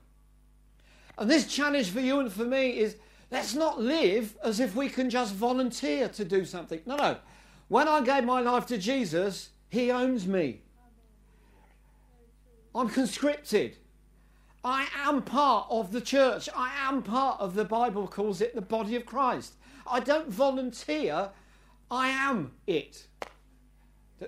And 1.18 1.30
this 1.30 1.47
challenge 1.47 1.90
for 1.90 2.00
you 2.00 2.21
and 2.21 2.33
for 2.33 2.45
me 2.45 2.78
is 2.78 2.97
let's 3.30 3.54
not 3.54 3.80
live 3.80 4.37
as 4.42 4.61
if 4.61 4.75
we 4.75 4.88
can 4.88 5.09
just 5.09 5.35
volunteer 5.35 6.09
to 6.11 6.25
do 6.25 6.45
something. 6.45 6.80
No, 6.85 6.97
no. 6.97 7.16
When 7.68 7.88
I 7.88 8.00
gave 8.02 8.25
my 8.25 8.40
life 8.40 8.66
to 8.66 8.78
Jesus, 8.78 9.50
he 9.68 9.90
owns 9.90 10.26
me. 10.26 10.61
I'm 12.75 12.88
conscripted. 12.88 13.76
I 14.62 14.87
am 15.04 15.23
part 15.23 15.66
of 15.71 15.92
the 15.92 16.00
church. 16.00 16.49
I 16.54 16.73
am 16.88 17.02
part 17.02 17.40
of 17.40 17.54
the 17.54 17.64
Bible 17.64 18.06
calls 18.06 18.40
it 18.40 18.54
the 18.54 18.61
body 18.61 18.97
of 18.97 19.06
Christ. 19.06 19.54
I 19.87 20.00
don't 20.00 20.28
volunteer 20.28 21.30
I 21.90 22.09
am 22.09 22.52
it. 22.66 23.07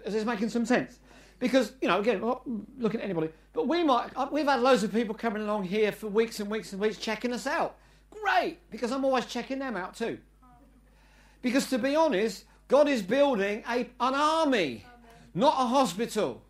Is 0.05 0.13
this 0.13 0.25
making 0.25 0.51
some 0.51 0.67
sense? 0.67 0.99
Because, 1.39 1.73
you 1.81 1.89
know, 1.89 2.01
again, 2.01 2.21
looking 2.79 3.01
at 3.01 3.05
anybody, 3.05 3.31
but 3.53 3.69
we 3.69 3.85
might, 3.85 4.11
uh, 4.17 4.29
we've 4.31 4.47
had 4.47 4.61
loads 4.61 4.83
of 4.83 4.93
people 4.93 5.15
coming 5.15 5.43
along 5.43 5.65
here 5.65 5.93
for 5.93 6.09
weeks 6.09 6.41
and 6.41 6.51
weeks 6.51 6.73
and 6.73 6.81
weeks 6.81 6.97
checking 6.99 7.33
us 7.33 7.47
out. 7.47 7.77
Great, 8.11 8.59
because 8.71 8.91
I'm 8.91 9.05
always 9.05 9.27
checking 9.27 9.59
them 9.59 9.77
out 9.77 9.95
too. 9.95 10.19
Because 11.41 11.71
to 11.71 11.79
be 11.79 11.95
honest, 11.95 12.45
God 12.67 12.89
is 12.89 13.03
building 13.03 13.63
a, 13.69 13.89
an 14.01 14.15
army, 14.15 14.85
not 15.35 15.55
a 15.55 15.67
hospital. 15.67 16.43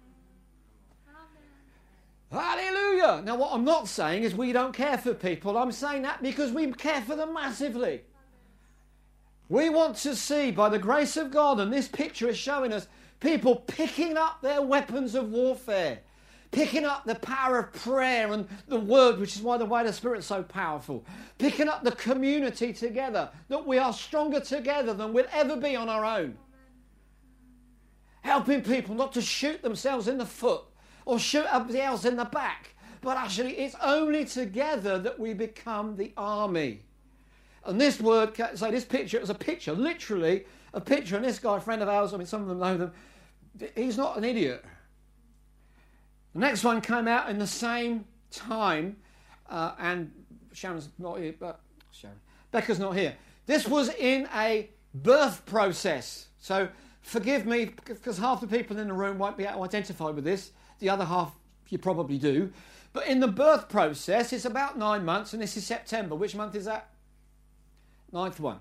Hallelujah. 2.30 3.22
Now, 3.24 3.36
what 3.36 3.52
I'm 3.52 3.64
not 3.64 3.88
saying 3.88 4.22
is 4.22 4.34
we 4.34 4.52
don't 4.52 4.72
care 4.72 4.98
for 4.98 5.14
people. 5.14 5.56
I'm 5.56 5.72
saying 5.72 6.02
that 6.02 6.22
because 6.22 6.52
we 6.52 6.70
care 6.72 7.00
for 7.00 7.16
them 7.16 7.32
massively. 7.32 8.02
We 9.48 9.70
want 9.70 9.96
to 9.98 10.14
see, 10.14 10.50
by 10.50 10.68
the 10.68 10.78
grace 10.78 11.16
of 11.16 11.30
God, 11.30 11.58
and 11.58 11.72
this 11.72 11.88
picture 11.88 12.28
is 12.28 12.36
showing 12.36 12.72
us 12.72 12.86
people 13.20 13.56
picking 13.56 14.16
up 14.16 14.42
their 14.42 14.60
weapons 14.60 15.14
of 15.14 15.30
warfare, 15.30 16.00
picking 16.50 16.84
up 16.84 17.04
the 17.04 17.14
power 17.14 17.58
of 17.58 17.72
prayer 17.72 18.32
and 18.32 18.46
the 18.66 18.78
word, 18.78 19.18
which 19.18 19.36
is 19.36 19.42
why 19.42 19.56
the 19.56 19.64
way 19.64 19.80
of 19.80 19.86
the 19.86 19.92
Spirit 19.92 20.18
is 20.18 20.26
so 20.26 20.42
powerful, 20.42 21.04
picking 21.38 21.68
up 21.68 21.82
the 21.82 21.92
community 21.92 22.72
together, 22.74 23.30
that 23.48 23.66
we 23.66 23.78
are 23.78 23.92
stronger 23.92 24.40
together 24.40 24.92
than 24.92 25.12
we'll 25.14 25.26
ever 25.32 25.56
be 25.56 25.74
on 25.76 25.88
our 25.88 26.04
own. 26.04 26.36
helping 28.20 28.62
people 28.62 28.94
not 28.94 29.12
to 29.14 29.22
shoot 29.22 29.62
themselves 29.62 30.06
in 30.08 30.18
the 30.18 30.26
foot 30.26 30.62
or 31.06 31.18
shoot 31.18 31.46
somebody 31.50 31.80
else 31.80 32.04
in 32.04 32.16
the 32.16 32.24
back, 32.26 32.74
but 33.00 33.16
actually 33.16 33.52
it's 33.52 33.74
only 33.82 34.24
together 34.24 34.98
that 34.98 35.18
we 35.18 35.32
become 35.32 35.96
the 35.96 36.12
army. 36.16 36.82
And 37.64 37.80
this 37.80 38.00
word, 38.00 38.36
so 38.54 38.70
this 38.70 38.84
picture, 38.84 39.16
it 39.16 39.20
was 39.20 39.30
a 39.30 39.34
picture, 39.34 39.72
literally 39.72 40.46
a 40.72 40.80
picture. 40.80 41.16
And 41.16 41.24
this 41.24 41.38
guy, 41.38 41.56
a 41.56 41.60
friend 41.60 41.82
of 41.82 41.88
ours, 41.88 42.14
I 42.14 42.16
mean, 42.16 42.26
some 42.26 42.42
of 42.42 42.48
them 42.48 42.58
know 42.58 42.76
them, 42.76 42.92
he's 43.74 43.96
not 43.96 44.16
an 44.16 44.24
idiot. 44.24 44.64
The 46.34 46.40
next 46.40 46.64
one 46.64 46.80
came 46.80 47.08
out 47.08 47.28
in 47.30 47.38
the 47.38 47.46
same 47.46 48.04
time, 48.30 48.96
uh, 49.48 49.72
and 49.78 50.12
Sharon's 50.52 50.88
not 50.98 51.18
here, 51.18 51.34
but 51.38 51.60
Sharon, 51.90 52.16
Becca's 52.52 52.78
not 52.78 52.96
here. 52.96 53.14
This 53.46 53.66
was 53.66 53.88
in 53.94 54.28
a 54.34 54.70
birth 54.94 55.44
process. 55.46 56.28
So 56.38 56.68
forgive 57.00 57.46
me, 57.46 57.72
because 57.86 58.18
half 58.18 58.40
the 58.40 58.46
people 58.46 58.78
in 58.78 58.88
the 58.88 58.94
room 58.94 59.18
won't 59.18 59.36
be 59.36 59.44
able 59.44 59.58
to 59.58 59.62
identify 59.64 60.10
with 60.10 60.24
this. 60.24 60.52
The 60.78 60.90
other 60.90 61.04
half 61.04 61.34
you 61.68 61.78
probably 61.78 62.18
do. 62.18 62.52
But 62.92 63.06
in 63.06 63.20
the 63.20 63.28
birth 63.28 63.68
process, 63.68 64.32
it's 64.32 64.44
about 64.44 64.78
nine 64.78 65.04
months, 65.04 65.32
and 65.32 65.42
this 65.42 65.56
is 65.56 65.66
September. 65.66 66.14
Which 66.14 66.34
month 66.34 66.54
is 66.54 66.64
that? 66.66 66.90
Ninth 68.12 68.40
one. 68.40 68.60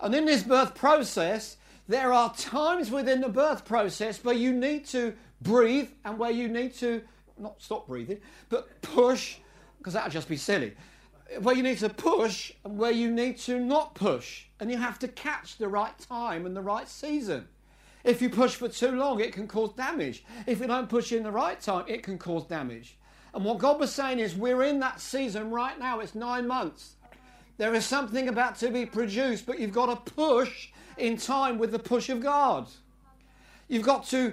And 0.00 0.14
in 0.14 0.24
this 0.24 0.42
birth 0.42 0.74
process, 0.74 1.56
there 1.88 2.12
are 2.12 2.32
times 2.34 2.90
within 2.90 3.20
the 3.20 3.28
birth 3.28 3.64
process 3.64 4.24
where 4.24 4.34
you 4.34 4.52
need 4.52 4.86
to 4.86 5.14
breathe 5.42 5.88
and 6.04 6.18
where 6.18 6.30
you 6.30 6.48
need 6.48 6.74
to 6.74 7.02
not 7.38 7.60
stop 7.60 7.86
breathing, 7.86 8.20
but 8.48 8.80
push, 8.82 9.38
because 9.78 9.94
that 9.94 10.04
would 10.04 10.12
just 10.12 10.28
be 10.28 10.36
silly. 10.36 10.74
Where 11.40 11.54
you 11.54 11.62
need 11.62 11.78
to 11.78 11.88
push 11.88 12.52
and 12.64 12.78
where 12.78 12.90
you 12.90 13.10
need 13.10 13.38
to 13.40 13.58
not 13.60 13.94
push. 13.94 14.44
And 14.58 14.70
you 14.70 14.76
have 14.76 14.98
to 15.00 15.08
catch 15.08 15.58
the 15.58 15.68
right 15.68 15.98
time 15.98 16.46
and 16.46 16.56
the 16.56 16.62
right 16.62 16.88
season. 16.88 17.48
If 18.02 18.22
you 18.22 18.30
push 18.30 18.54
for 18.54 18.68
too 18.68 18.92
long, 18.92 19.20
it 19.20 19.32
can 19.32 19.46
cause 19.46 19.72
damage. 19.74 20.24
If 20.46 20.60
you 20.60 20.66
don't 20.66 20.88
push 20.88 21.12
in 21.12 21.22
the 21.22 21.30
right 21.30 21.60
time, 21.60 21.84
it 21.86 22.02
can 22.02 22.18
cause 22.18 22.46
damage. 22.46 22.96
And 23.34 23.44
what 23.44 23.58
God 23.58 23.78
was 23.78 23.92
saying 23.92 24.18
is, 24.18 24.34
we're 24.34 24.62
in 24.62 24.80
that 24.80 25.00
season 25.00 25.50
right 25.50 25.78
now. 25.78 26.00
It's 26.00 26.14
nine 26.14 26.46
months. 26.46 26.96
There 27.60 27.74
is 27.74 27.84
something 27.84 28.26
about 28.26 28.56
to 28.60 28.70
be 28.70 28.86
produced, 28.86 29.44
but 29.44 29.58
you've 29.58 29.74
got 29.74 30.06
to 30.06 30.12
push 30.12 30.70
in 30.96 31.18
time 31.18 31.58
with 31.58 31.72
the 31.72 31.78
push 31.78 32.08
of 32.08 32.22
God. 32.22 32.66
You've 33.68 33.82
got 33.82 34.06
to 34.06 34.32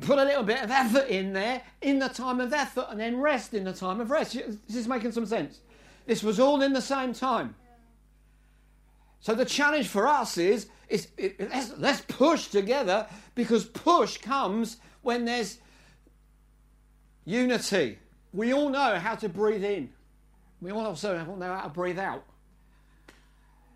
put 0.00 0.18
a 0.18 0.24
little 0.24 0.44
bit 0.44 0.62
of 0.62 0.70
effort 0.70 1.08
in 1.08 1.34
there 1.34 1.60
in 1.82 1.98
the 1.98 2.08
time 2.08 2.40
of 2.40 2.54
effort 2.54 2.86
and 2.88 2.98
then 2.98 3.20
rest 3.20 3.52
in 3.52 3.64
the 3.64 3.74
time 3.74 4.00
of 4.00 4.10
rest. 4.10 4.32
This 4.32 4.76
is 4.76 4.88
making 4.88 5.12
some 5.12 5.26
sense. 5.26 5.60
This 6.06 6.22
was 6.22 6.40
all 6.40 6.62
in 6.62 6.72
the 6.72 6.80
same 6.80 7.12
time. 7.12 7.54
So 9.20 9.34
the 9.34 9.44
challenge 9.44 9.88
for 9.88 10.08
us 10.08 10.38
is, 10.38 10.68
is 10.88 11.08
let's, 11.38 11.72
let's 11.76 12.00
push 12.08 12.48
together 12.48 13.06
because 13.34 13.66
push 13.66 14.16
comes 14.16 14.78
when 15.02 15.26
there's 15.26 15.58
unity. 17.26 17.98
We 18.32 18.54
all 18.54 18.70
know 18.70 18.98
how 18.98 19.16
to 19.16 19.28
breathe 19.28 19.64
in. 19.64 19.90
We 20.62 20.72
all 20.72 20.86
also 20.86 21.22
know 21.22 21.54
how 21.54 21.64
to 21.64 21.68
breathe 21.68 21.98
out. 21.98 22.24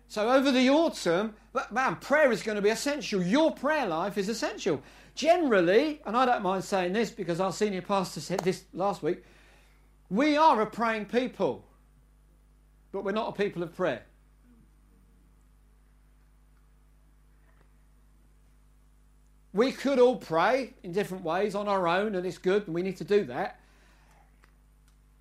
So 0.09 0.27
over 0.27 0.51
the 0.51 0.71
autumn, 0.71 1.35
man, 1.69 1.95
prayer 1.97 2.31
is 2.31 2.41
going 2.41 2.55
to 2.55 2.63
be 2.63 2.69
essential. 2.69 3.21
Your 3.21 3.51
prayer 3.51 3.85
life 3.85 4.17
is 4.17 4.27
essential. 4.27 4.81
Generally, 5.13 6.01
and 6.03 6.17
I 6.17 6.25
don't 6.25 6.41
mind 6.41 6.63
saying 6.63 6.93
this 6.93 7.11
because 7.11 7.39
our 7.39 7.53
senior 7.53 7.83
pastor 7.83 8.19
said 8.19 8.39
this 8.39 8.63
last 8.73 9.03
week, 9.03 9.23
we 10.09 10.35
are 10.35 10.59
a 10.61 10.65
praying 10.65 11.05
people, 11.05 11.63
but 12.91 13.03
we're 13.03 13.11
not 13.11 13.29
a 13.29 13.31
people 13.33 13.61
of 13.61 13.75
prayer. 13.75 14.01
We 19.53 19.71
could 19.71 19.99
all 19.99 20.15
pray 20.15 20.73
in 20.81 20.91
different 20.91 21.23
ways 21.23 21.53
on 21.53 21.67
our 21.67 21.87
own, 21.87 22.15
and 22.15 22.25
it's 22.25 22.39
good, 22.39 22.65
and 22.65 22.73
we 22.73 22.81
need 22.81 22.97
to 22.97 23.03
do 23.03 23.25
that. 23.25 23.59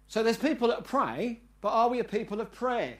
So 0.06 0.22
there's 0.22 0.38
people 0.38 0.68
that 0.68 0.84
pray, 0.84 1.40
but 1.60 1.68
are 1.68 1.90
we 1.90 1.98
a 1.98 2.04
people 2.04 2.40
of 2.40 2.50
prayer? 2.52 2.96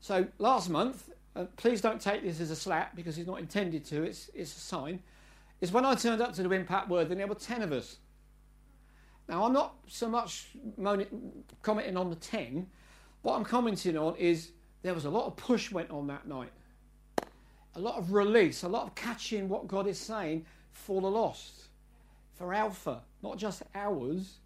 So 0.00 0.26
last 0.38 0.70
month, 0.70 1.10
uh, 1.36 1.44
please 1.56 1.80
don't 1.80 2.00
take 2.00 2.22
this 2.22 2.40
as 2.40 2.50
a 2.50 2.56
slap 2.56 2.96
because 2.96 3.18
it's 3.18 3.28
not 3.28 3.38
intended 3.38 3.84
to, 3.86 4.02
it's, 4.02 4.30
it's 4.34 4.56
a 4.56 4.60
sign, 4.60 5.02
is 5.60 5.72
when 5.72 5.84
I 5.84 5.94
turned 5.94 6.20
up 6.22 6.32
to 6.34 6.42
the 6.42 6.50
Impact 6.50 6.88
Word 6.88 7.08
there 7.08 7.26
were 7.26 7.34
10 7.34 7.62
of 7.62 7.72
us. 7.72 7.96
Now, 9.28 9.44
I'm 9.44 9.52
not 9.52 9.74
so 9.86 10.08
much 10.08 10.48
commenting 11.62 11.96
on 11.96 12.10
the 12.10 12.16
10. 12.16 12.66
What 13.22 13.36
I'm 13.36 13.44
commenting 13.44 13.96
on 13.96 14.16
is 14.16 14.50
there 14.82 14.94
was 14.94 15.04
a 15.04 15.10
lot 15.10 15.26
of 15.26 15.36
push 15.36 15.70
went 15.70 15.90
on 15.90 16.08
that 16.08 16.26
night. 16.26 16.50
A 17.76 17.80
lot 17.80 17.96
of 17.96 18.12
release, 18.12 18.64
a 18.64 18.68
lot 18.68 18.86
of 18.86 18.94
catching 18.96 19.48
what 19.48 19.68
God 19.68 19.86
is 19.86 19.98
saying 19.98 20.46
for 20.72 21.00
the 21.00 21.10
lost, 21.10 21.68
for 22.34 22.52
Alpha, 22.52 23.02
not 23.22 23.38
just 23.38 23.62
ours, 23.74 24.38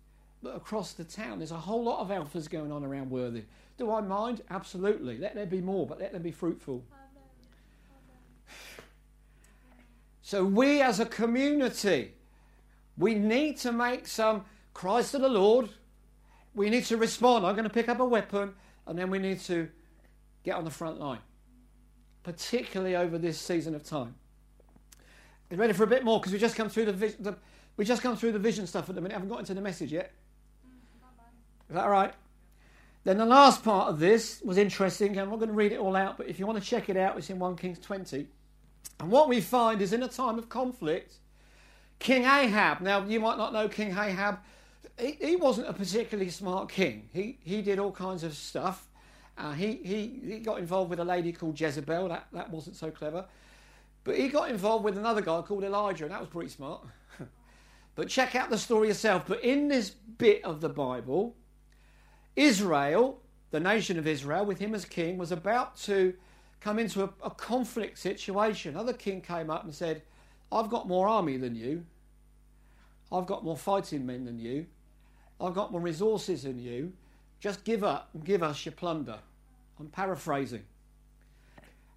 but 0.43 0.55
across 0.55 0.93
the 0.93 1.05
town. 1.05 1.39
There's 1.39 1.53
a 1.53 1.57
whole 1.57 1.83
lot 1.83 2.01
of 2.01 2.09
Alphas 2.09 2.51
going 2.51 2.71
on 2.71 2.85
around 2.85 3.11
Worthing. 3.11 3.47
Do 3.77 3.91
I 3.91 4.01
mind? 4.01 4.43
Absolutely. 4.51 5.19
Let 5.19 5.35
there 5.35 5.47
be 5.47 5.61
more, 5.61 5.87
but 5.87 5.99
let 5.99 6.13
them 6.13 6.23
be 6.23 6.33
fruitful. 6.33 6.85
So, 10.27 10.43
we 10.43 10.81
as 10.81 11.01
a 11.01 11.05
community, 11.05 12.15
we 12.97 13.15
need 13.15 13.59
to 13.59 13.73
make 13.73 14.09
some 14.09 14.47
cries 14.73 15.11
to 15.11 15.19
the 15.19 15.29
Lord. 15.29 15.69
We 16.55 16.71
need 16.71 16.87
to 16.87 16.97
respond. 16.97 17.45
I'm 17.45 17.55
going 17.55 17.69
to 17.69 17.71
pick 17.71 17.91
up 17.91 18.01
a 18.01 18.07
weapon, 18.07 18.55
and 18.87 18.99
then 18.99 19.11
we 19.11 19.19
need 19.19 19.41
to 19.41 19.69
get 20.43 20.55
on 20.57 20.65
the 20.65 20.71
front 20.71 20.99
line, 20.99 21.19
particularly 22.23 22.97
over 22.97 23.19
this 23.19 23.39
season 23.39 23.75
of 23.75 23.85
time. 23.85 24.15
You 25.51 25.59
ready 25.59 25.75
for 25.75 25.85
a 25.85 25.89
bit 25.89 26.05
more? 26.05 26.19
Because 26.21 26.33
we 26.33 26.39
just 26.39 26.57
come 26.57 26.71
through 26.71 26.87
the, 26.87 26.93
the 26.93 27.37
we 27.77 27.85
just 27.85 28.03
come 28.03 28.17
through 28.17 28.33
the 28.33 28.39
vision 28.39 28.67
stuff 28.67 28.89
at 28.89 28.95
the 28.95 29.01
minute. 29.01 29.15
I 29.15 29.19
haven't 29.19 29.29
got 29.29 29.41
into 29.41 29.55
the 29.55 29.61
message 29.61 29.93
yet. 29.93 30.13
Is 31.69 31.75
that 31.75 31.85
all 31.85 31.91
right? 31.91 32.15
Then 33.05 33.19
the 33.19 33.27
last 33.27 33.63
part 33.63 33.89
of 33.89 33.99
this 33.99 34.41
was 34.43 34.57
interesting. 34.57 35.19
I'm 35.19 35.29
not 35.29 35.37
going 35.37 35.51
to 35.51 35.55
read 35.55 35.73
it 35.73 35.79
all 35.79 35.95
out, 35.95 36.17
but 36.17 36.27
if 36.27 36.39
you 36.39 36.47
want 36.47 36.59
to 36.63 36.65
check 36.65 36.89
it 36.89 36.97
out, 36.97 37.19
it's 37.19 37.29
in 37.29 37.39
1 37.39 37.57
Kings 37.57 37.79
20. 37.79 38.27
And 39.01 39.11
what 39.11 39.29
we 39.29 39.43
find 39.43 39.83
is 39.83 39.93
in 39.93 40.03
a 40.03 40.09
time 40.09 40.39
of 40.39 40.49
conflict, 40.49 41.17
King 41.99 42.25
Ahab, 42.25 42.81
now 42.81 43.05
you 43.05 43.21
might 43.21 43.37
not 43.37 43.53
know 43.53 43.69
King 43.69 43.91
Ahab, 43.91 44.39
he, 44.99 45.19
he 45.21 45.37
wasn't 45.37 45.69
a 45.69 45.73
particularly 45.73 46.31
smart 46.31 46.71
king. 46.71 47.09
He, 47.13 47.39
he 47.43 47.61
did 47.61 47.79
all 47.79 47.93
kinds 47.93 48.25
of 48.25 48.35
stuff. 48.35 48.89
Uh, 49.37 49.53
he, 49.53 49.75
he, 49.83 50.21
he 50.25 50.39
got 50.39 50.59
involved 50.59 50.91
with 50.91 51.01
a 51.01 51.05
lady 51.05 51.33
called 51.33 51.61
Jezebel, 51.61 52.09
that, 52.09 52.29
that 52.33 52.51
wasn't 52.51 52.77
so 52.77 52.91
clever. 52.91 53.27
But 54.05 54.17
he 54.17 54.29
got 54.29 54.51
involved 54.51 54.85
with 54.85 54.97
another 54.97 55.21
guy 55.21 55.43
called 55.43 55.65
Elijah, 55.65 56.05
and 56.05 56.13
that 56.13 56.21
was 56.21 56.29
pretty 56.29 56.51
smart. 56.51 56.83
but 57.95 58.09
check 58.09 58.35
out 58.35 58.51
the 58.51 58.59
story 58.59 58.89
yourself. 58.89 59.25
But 59.27 59.43
in 59.43 59.69
this 59.69 59.91
bit 59.91 60.45
of 60.45 60.61
the 60.61 60.69
Bible, 60.69 61.35
Israel, 62.37 63.21
the 63.51 63.61
nation 63.61 63.99
of 63.99 64.07
Israel, 64.07 64.45
with 64.45 64.59
him 64.59 64.75
as 64.75 64.85
king, 64.85 65.19
was 65.19 65.33
about 65.33 65.77
to 65.83 66.15
come 66.61 66.79
into 66.79 67.05
a, 67.05 67.11
a 67.23 67.31
conflict 67.31 67.99
situation. 67.99 68.75
Another 68.75 68.93
king 68.93 69.21
came 69.21 69.51
up 69.51 69.65
and 69.65 69.75
said, 69.75 70.03
I've 70.51 70.71
got 70.71 70.89
more 70.89 71.09
army 71.09 71.37
than 71.37 71.55
you. 71.55 71.85
I've 73.13 73.27
got 73.27 73.45
more 73.45 73.57
fighting 73.57 74.07
men 74.07 74.25
than 74.25 74.39
you. 74.39 74.67
I've 75.41 75.55
got 75.55 75.73
more 75.73 75.81
resources 75.81 76.45
than 76.45 76.59
you. 76.59 76.93
Just 77.41 77.65
give 77.65 77.85
up 77.85 78.09
and 78.15 78.25
give 78.25 78.43
us 78.43 78.65
your 78.65 78.73
plunder. 78.73 79.19
I'm 79.79 79.89
paraphrasing. 79.89 80.63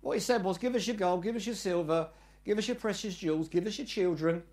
What 0.01 0.13
he 0.13 0.19
said 0.19 0.43
was, 0.43 0.57
Give 0.57 0.75
us 0.75 0.85
your 0.85 0.95
gold, 0.95 1.23
give 1.23 1.35
us 1.35 1.45
your 1.45 1.55
silver, 1.55 2.09
give 2.45 2.57
us 2.57 2.67
your 2.67 2.75
precious 2.75 3.15
jewels, 3.15 3.47
give 3.47 3.65
us 3.65 3.77
your 3.77 3.87
children. 3.87 4.43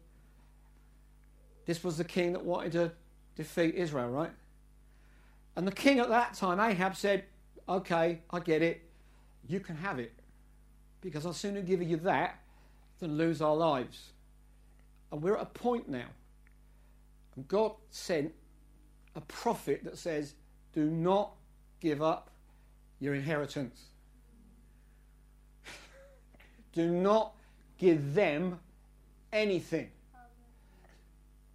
This 1.66 1.82
was 1.82 1.96
the 1.96 2.04
king 2.04 2.32
that 2.32 2.44
wanted 2.44 2.72
to 2.72 2.92
defeat 3.36 3.74
Israel, 3.74 4.10
right? 4.10 4.30
And 5.56 5.66
the 5.66 5.72
king 5.72 5.98
at 6.00 6.08
that 6.08 6.34
time, 6.34 6.60
Ahab, 6.60 6.96
said, 6.96 7.24
Okay, 7.68 8.20
I 8.30 8.40
get 8.40 8.62
it. 8.62 8.82
You 9.46 9.60
can 9.60 9.76
have 9.76 9.98
it. 9.98 10.12
Because 11.00 11.24
I'll 11.24 11.32
sooner 11.32 11.60
give 11.60 11.82
you 11.82 11.96
that 11.98 12.40
than 12.98 13.16
lose 13.16 13.40
our 13.40 13.54
lives. 13.54 14.10
And 15.12 15.22
we're 15.22 15.36
at 15.36 15.42
a 15.42 15.46
point 15.46 15.88
now. 15.88 16.06
God 17.48 17.72
sent 17.90 18.32
a 19.14 19.20
prophet 19.22 19.84
that 19.84 19.98
says, 19.98 20.34
Do 20.72 20.84
not 20.84 21.32
give 21.80 22.02
up 22.02 22.30
your 23.00 23.14
inheritance. 23.14 23.80
Do 26.72 26.90
not 26.90 27.34
give 27.78 28.14
them 28.14 28.58
anything. 29.32 29.90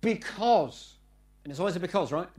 Because, 0.01 0.95
and 1.43 1.51
it's 1.51 1.59
always 1.59 1.75
a 1.75 1.79
because, 1.79 2.11
right? 2.11 2.29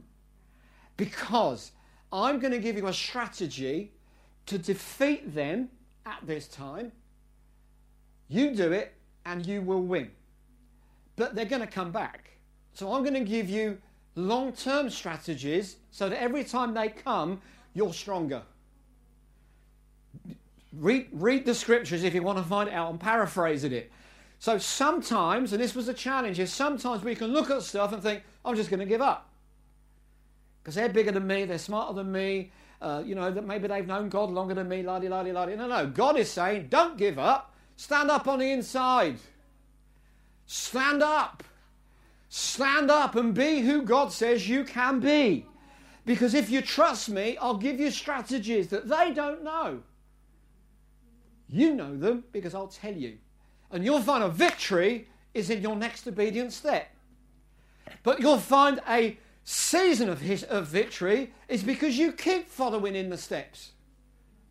Because 0.97 1.71
I'm 2.11 2.39
going 2.39 2.51
to 2.51 2.59
give 2.59 2.77
you 2.77 2.87
a 2.87 2.93
strategy 2.93 3.91
to 4.47 4.57
defeat 4.57 5.33
them 5.33 5.69
at 6.05 6.19
this 6.23 6.47
time. 6.47 6.91
You 8.27 8.55
do 8.55 8.71
it 8.71 8.93
and 9.25 9.45
you 9.45 9.61
will 9.61 9.81
win. 9.81 10.11
But 11.15 11.35
they're 11.35 11.45
going 11.45 11.61
to 11.61 11.67
come 11.67 11.91
back. 11.91 12.31
So 12.73 12.93
I'm 12.93 13.03
going 13.03 13.13
to 13.13 13.29
give 13.29 13.49
you 13.49 13.77
long 14.15 14.53
term 14.53 14.89
strategies 14.89 15.77
so 15.91 16.09
that 16.09 16.21
every 16.21 16.43
time 16.43 16.73
they 16.73 16.89
come, 16.89 17.41
you're 17.73 17.93
stronger. 17.93 18.41
Read, 20.73 21.07
read 21.11 21.45
the 21.45 21.53
scriptures 21.53 22.03
if 22.03 22.13
you 22.13 22.23
want 22.23 22.37
to 22.37 22.43
find 22.43 22.69
out. 22.69 22.89
I'm 22.89 22.97
paraphrasing 22.97 23.73
it. 23.73 23.91
So 24.39 24.57
sometimes, 24.57 25.53
and 25.53 25.61
this 25.61 25.75
was 25.75 25.87
a 25.87 25.93
challenge, 25.93 26.39
is 26.39 26.51
sometimes 26.51 27.03
we 27.03 27.13
can 27.13 27.27
look 27.27 27.51
at 27.51 27.61
stuff 27.61 27.93
and 27.93 28.01
think, 28.01 28.23
I'm 28.43 28.55
just 28.55 28.69
going 28.69 28.79
to 28.79 28.85
give 28.85 29.01
up. 29.01 29.30
Because 30.61 30.75
they're 30.75 30.89
bigger 30.89 31.11
than 31.11 31.25
me, 31.25 31.45
they're 31.45 31.57
smarter 31.57 31.93
than 31.93 32.11
me, 32.11 32.51
uh, 32.81 33.03
you 33.05 33.15
know, 33.15 33.31
that 33.31 33.45
maybe 33.45 33.67
they've 33.67 33.85
known 33.85 34.09
God 34.09 34.31
longer 34.31 34.53
than 34.53 34.67
me, 34.67 34.83
la 34.83 34.99
di 34.99 35.07
la 35.07 35.23
di 35.23 35.31
la 35.31 35.45
di. 35.45 35.55
No, 35.55 35.67
no. 35.67 35.87
God 35.87 36.17
is 36.17 36.29
saying, 36.29 36.67
don't 36.69 36.97
give 36.97 37.17
up. 37.19 37.53
Stand 37.75 38.11
up 38.11 38.27
on 38.27 38.39
the 38.39 38.51
inside. 38.51 39.17
Stand 40.45 41.01
up. 41.01 41.43
Stand 42.29 42.91
up 42.91 43.15
and 43.15 43.33
be 43.33 43.61
who 43.61 43.81
God 43.81 44.11
says 44.11 44.47
you 44.47 44.63
can 44.63 44.99
be. 44.99 45.45
Because 46.05 46.33
if 46.33 46.49
you 46.49 46.61
trust 46.61 47.09
me, 47.09 47.37
I'll 47.37 47.57
give 47.57 47.79
you 47.79 47.91
strategies 47.91 48.69
that 48.69 48.87
they 48.87 49.11
don't 49.11 49.43
know. 49.43 49.81
You 51.47 51.75
know 51.75 51.97
them 51.97 52.23
because 52.31 52.55
I'll 52.55 52.67
tell 52.67 52.93
you. 52.93 53.17
And 53.71 53.83
you'll 53.83 54.01
find 54.01 54.23
a 54.23 54.29
victory 54.29 55.07
is 55.33 55.49
in 55.49 55.61
your 55.61 55.75
next 55.75 56.07
obedient 56.07 56.53
step. 56.53 56.89
But 58.03 58.21
you'll 58.21 58.37
find 58.37 58.79
a 58.87 59.17
season 59.43 60.09
of, 60.09 60.21
his, 60.21 60.43
of 60.43 60.67
victory 60.67 61.33
is 61.47 61.63
because 61.63 61.97
you 61.97 62.11
keep 62.11 62.47
following 62.47 62.95
in 62.95 63.09
the 63.09 63.17
steps. 63.17 63.71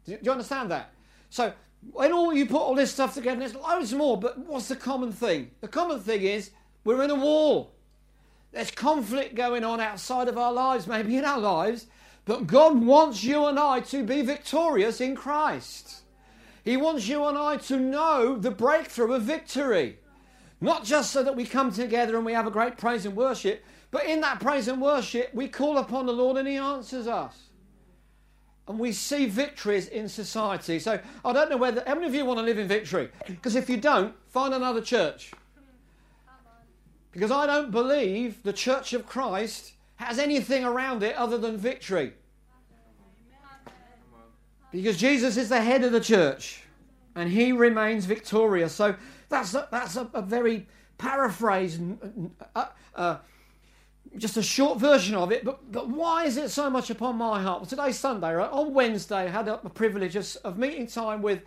Do 0.04 0.12
you, 0.12 0.18
do 0.18 0.24
you 0.24 0.32
understand 0.32 0.70
that? 0.70 0.92
So 1.30 1.52
when 1.92 2.12
all 2.12 2.32
you 2.34 2.46
put 2.46 2.60
all 2.60 2.74
this 2.74 2.92
stuff 2.92 3.14
together, 3.14 3.40
there's 3.40 3.54
loads 3.54 3.92
more, 3.92 4.18
but 4.18 4.38
what's 4.38 4.68
the 4.68 4.76
common 4.76 5.12
thing? 5.12 5.50
The 5.60 5.68
common 5.68 6.00
thing 6.00 6.22
is 6.22 6.50
we're 6.84 7.02
in 7.02 7.10
a 7.10 7.14
war. 7.14 7.68
There's 8.52 8.70
conflict 8.70 9.34
going 9.34 9.64
on 9.64 9.80
outside 9.80 10.28
of 10.28 10.36
our 10.36 10.52
lives, 10.52 10.86
maybe 10.86 11.16
in 11.16 11.24
our 11.24 11.38
lives, 11.38 11.86
but 12.24 12.46
God 12.46 12.84
wants 12.84 13.22
you 13.22 13.46
and 13.46 13.58
I 13.58 13.80
to 13.80 14.04
be 14.04 14.22
victorious 14.22 15.00
in 15.00 15.14
Christ. 15.14 16.02
He 16.64 16.76
wants 16.76 17.08
you 17.08 17.24
and 17.24 17.38
I 17.38 17.56
to 17.56 17.78
know 17.78 18.36
the 18.36 18.50
breakthrough 18.50 19.14
of 19.14 19.22
victory. 19.22 19.98
Not 20.60 20.84
just 20.84 21.12
so 21.12 21.22
that 21.22 21.36
we 21.36 21.46
come 21.46 21.72
together 21.72 22.16
and 22.16 22.26
we 22.26 22.34
have 22.34 22.46
a 22.46 22.50
great 22.50 22.76
praise 22.76 23.06
and 23.06 23.16
worship, 23.16 23.64
but 23.90 24.06
in 24.06 24.20
that 24.20 24.40
praise 24.40 24.68
and 24.68 24.80
worship, 24.80 25.34
we 25.34 25.48
call 25.48 25.78
upon 25.78 26.06
the 26.06 26.12
Lord 26.12 26.36
and 26.36 26.46
He 26.46 26.56
answers 26.56 27.06
us. 27.06 27.36
And 28.68 28.78
we 28.78 28.92
see 28.92 29.26
victories 29.26 29.88
in 29.88 30.08
society. 30.08 30.78
So 30.78 31.00
I 31.24 31.32
don't 31.32 31.50
know 31.50 31.56
whether, 31.56 31.82
how 31.86 31.94
many 31.94 32.06
of 32.06 32.14
you 32.14 32.24
want 32.24 32.38
to 32.38 32.44
live 32.44 32.58
in 32.58 32.68
victory? 32.68 33.10
Because 33.26 33.56
if 33.56 33.68
you 33.68 33.78
don't, 33.78 34.14
find 34.28 34.54
another 34.54 34.80
church. 34.80 35.32
Because 37.10 37.32
I 37.32 37.46
don't 37.46 37.72
believe 37.72 38.42
the 38.44 38.52
church 38.52 38.92
of 38.92 39.06
Christ 39.06 39.72
has 39.96 40.20
anything 40.20 40.64
around 40.64 41.02
it 41.02 41.16
other 41.16 41.36
than 41.36 41.56
victory. 41.56 42.12
Because 44.70 44.96
Jesus 44.96 45.36
is 45.36 45.48
the 45.48 45.60
head 45.60 45.82
of 45.82 45.90
the 45.90 46.00
church 46.00 46.62
and 47.16 47.28
he 47.28 47.50
remains 47.50 48.04
victorious. 48.04 48.72
So 48.72 48.94
that's 49.28 49.54
a, 49.54 49.66
that's 49.72 49.96
a, 49.96 50.08
a 50.14 50.22
very 50.22 50.68
paraphrase, 50.96 51.80
uh, 52.54 52.66
uh, 52.94 53.16
just 54.16 54.36
a 54.36 54.42
short 54.42 54.78
version 54.78 55.14
of 55.14 55.32
it. 55.32 55.44
But, 55.44 55.70
but 55.70 55.88
why 55.88 56.24
is 56.24 56.36
it 56.36 56.50
so 56.50 56.68
much 56.68 56.90
upon 56.90 57.16
my 57.16 57.42
heart? 57.42 57.60
Well, 57.60 57.66
today's 57.66 57.98
Sunday, 57.98 58.32
right? 58.32 58.50
On 58.50 58.74
Wednesday, 58.74 59.24
I 59.24 59.28
had 59.28 59.48
a 59.48 59.58
privilege 59.58 60.16
of, 60.16 60.36
of 60.44 60.58
meeting 60.58 60.86
time 60.86 61.22
with 61.22 61.42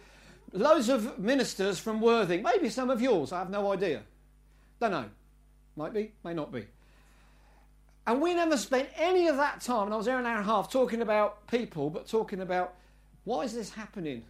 loads 0.53 0.89
of 0.89 1.19
ministers 1.19 1.79
from 1.79 1.99
Worthing. 1.99 2.43
Maybe 2.43 2.69
some 2.69 2.89
of 2.89 3.01
yours, 3.01 3.31
I 3.31 3.39
have 3.39 3.49
no 3.49 3.71
idea. 3.71 4.03
Don't 4.79 4.91
know. 4.91 5.05
Might 5.75 5.93
be, 5.93 6.11
may 6.23 6.33
not 6.33 6.51
be. 6.51 6.65
And 8.05 8.21
we 8.21 8.33
never 8.33 8.57
spent 8.57 8.89
any 8.97 9.27
of 9.27 9.37
that 9.37 9.61
time, 9.61 9.85
and 9.85 9.93
I 9.93 9.97
was 9.97 10.05
there 10.05 10.19
an 10.19 10.25
hour 10.25 10.37
and 10.37 10.41
a 10.41 10.51
half 10.51 10.71
talking 10.71 11.01
about 11.01 11.47
people, 11.47 11.89
but 11.89 12.07
talking 12.07 12.41
about 12.41 12.75
why 13.23 13.43
is 13.43 13.53
this 13.53 13.71
happening? 13.71 14.23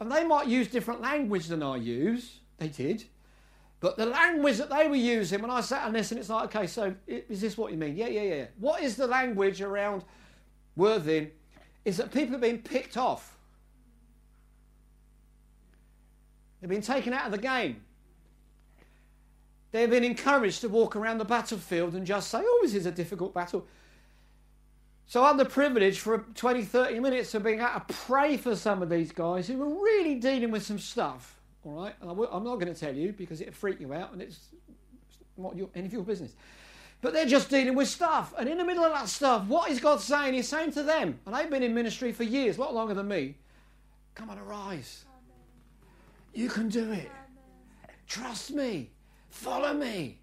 And 0.00 0.10
they 0.10 0.24
might 0.24 0.48
use 0.48 0.68
different 0.68 1.00
language 1.00 1.46
than 1.46 1.62
I 1.62 1.76
use. 1.76 2.40
They 2.58 2.68
did. 2.68 3.04
But 3.80 3.96
the 3.96 4.06
language 4.06 4.58
that 4.58 4.70
they 4.70 4.88
were 4.88 4.96
using, 4.96 5.40
when 5.40 5.50
I 5.50 5.60
sat 5.60 5.84
and 5.84 5.92
listened, 5.92 6.18
it's 6.18 6.28
like, 6.28 6.54
okay, 6.56 6.66
so 6.66 6.94
is 7.06 7.40
this 7.40 7.56
what 7.56 7.70
you 7.70 7.78
mean? 7.78 7.96
Yeah, 7.96 8.08
yeah, 8.08 8.22
yeah. 8.22 8.46
What 8.58 8.82
is 8.82 8.96
the 8.96 9.06
language 9.06 9.62
around 9.62 10.04
Worthing? 10.74 11.30
Is 11.84 11.96
that 11.98 12.12
people 12.12 12.32
have 12.32 12.40
been 12.40 12.58
picked 12.58 12.96
off. 12.96 13.36
They've 16.60 16.68
been 16.68 16.82
taken 16.82 17.12
out 17.12 17.26
of 17.26 17.32
the 17.32 17.38
game. 17.38 17.82
They've 19.70 19.88
been 19.88 20.04
encouraged 20.04 20.62
to 20.62 20.68
walk 20.68 20.96
around 20.96 21.18
the 21.18 21.24
battlefield 21.24 21.94
and 21.94 22.06
just 22.06 22.30
say, 22.30 22.40
oh, 22.42 22.60
this 22.62 22.74
is 22.74 22.86
a 22.86 22.90
difficult 22.90 23.32
battle. 23.32 23.66
So 25.06 25.22
I 25.22 25.28
had 25.28 25.38
the 25.38 25.44
privilege 25.44 26.00
for 26.00 26.18
20, 26.34 26.62
30 26.62 27.00
minutes 27.00 27.34
of 27.34 27.44
being 27.44 27.60
able 27.60 27.80
to 27.80 27.94
pray 27.94 28.36
for 28.36 28.56
some 28.56 28.82
of 28.82 28.90
these 28.90 29.12
guys 29.12 29.46
who 29.46 29.56
were 29.56 29.68
really 29.68 30.16
dealing 30.16 30.50
with 30.50 30.64
some 30.64 30.78
stuff. 30.78 31.37
All 31.68 31.84
right, 31.84 31.94
and 32.00 32.10
I 32.10 32.12
am 32.12 32.44
not 32.44 32.56
going 32.56 32.72
to 32.72 32.74
tell 32.74 32.94
you 32.94 33.12
because 33.12 33.42
it'll 33.42 33.52
freak 33.52 33.78
you 33.78 33.92
out, 33.92 34.12
and 34.12 34.22
it's 34.22 34.38
not 35.36 35.54
your, 35.54 35.68
any 35.74 35.86
of 35.86 35.92
your 35.92 36.02
business. 36.02 36.32
But 37.02 37.12
they're 37.12 37.26
just 37.26 37.50
dealing 37.50 37.74
with 37.74 37.88
stuff, 37.88 38.32
and 38.38 38.48
in 38.48 38.56
the 38.56 38.64
middle 38.64 38.84
of 38.84 38.92
that 38.92 39.08
stuff, 39.08 39.44
what 39.46 39.70
is 39.70 39.78
God 39.78 40.00
saying? 40.00 40.34
He's 40.34 40.48
saying 40.48 40.72
to 40.72 40.82
them, 40.82 41.20
and 41.26 41.34
they've 41.34 41.50
been 41.50 41.62
in 41.62 41.74
ministry 41.74 42.12
for 42.12 42.24
years, 42.24 42.56
a 42.56 42.60
lot 42.60 42.74
longer 42.74 42.94
than 42.94 43.06
me. 43.06 43.34
Come 44.14 44.30
on, 44.30 44.38
arise. 44.38 45.04
You 46.32 46.48
can 46.48 46.68
do 46.68 46.90
it. 46.90 47.10
Trust 48.06 48.52
me. 48.52 48.90
Follow 49.28 49.74
me. 49.74 50.18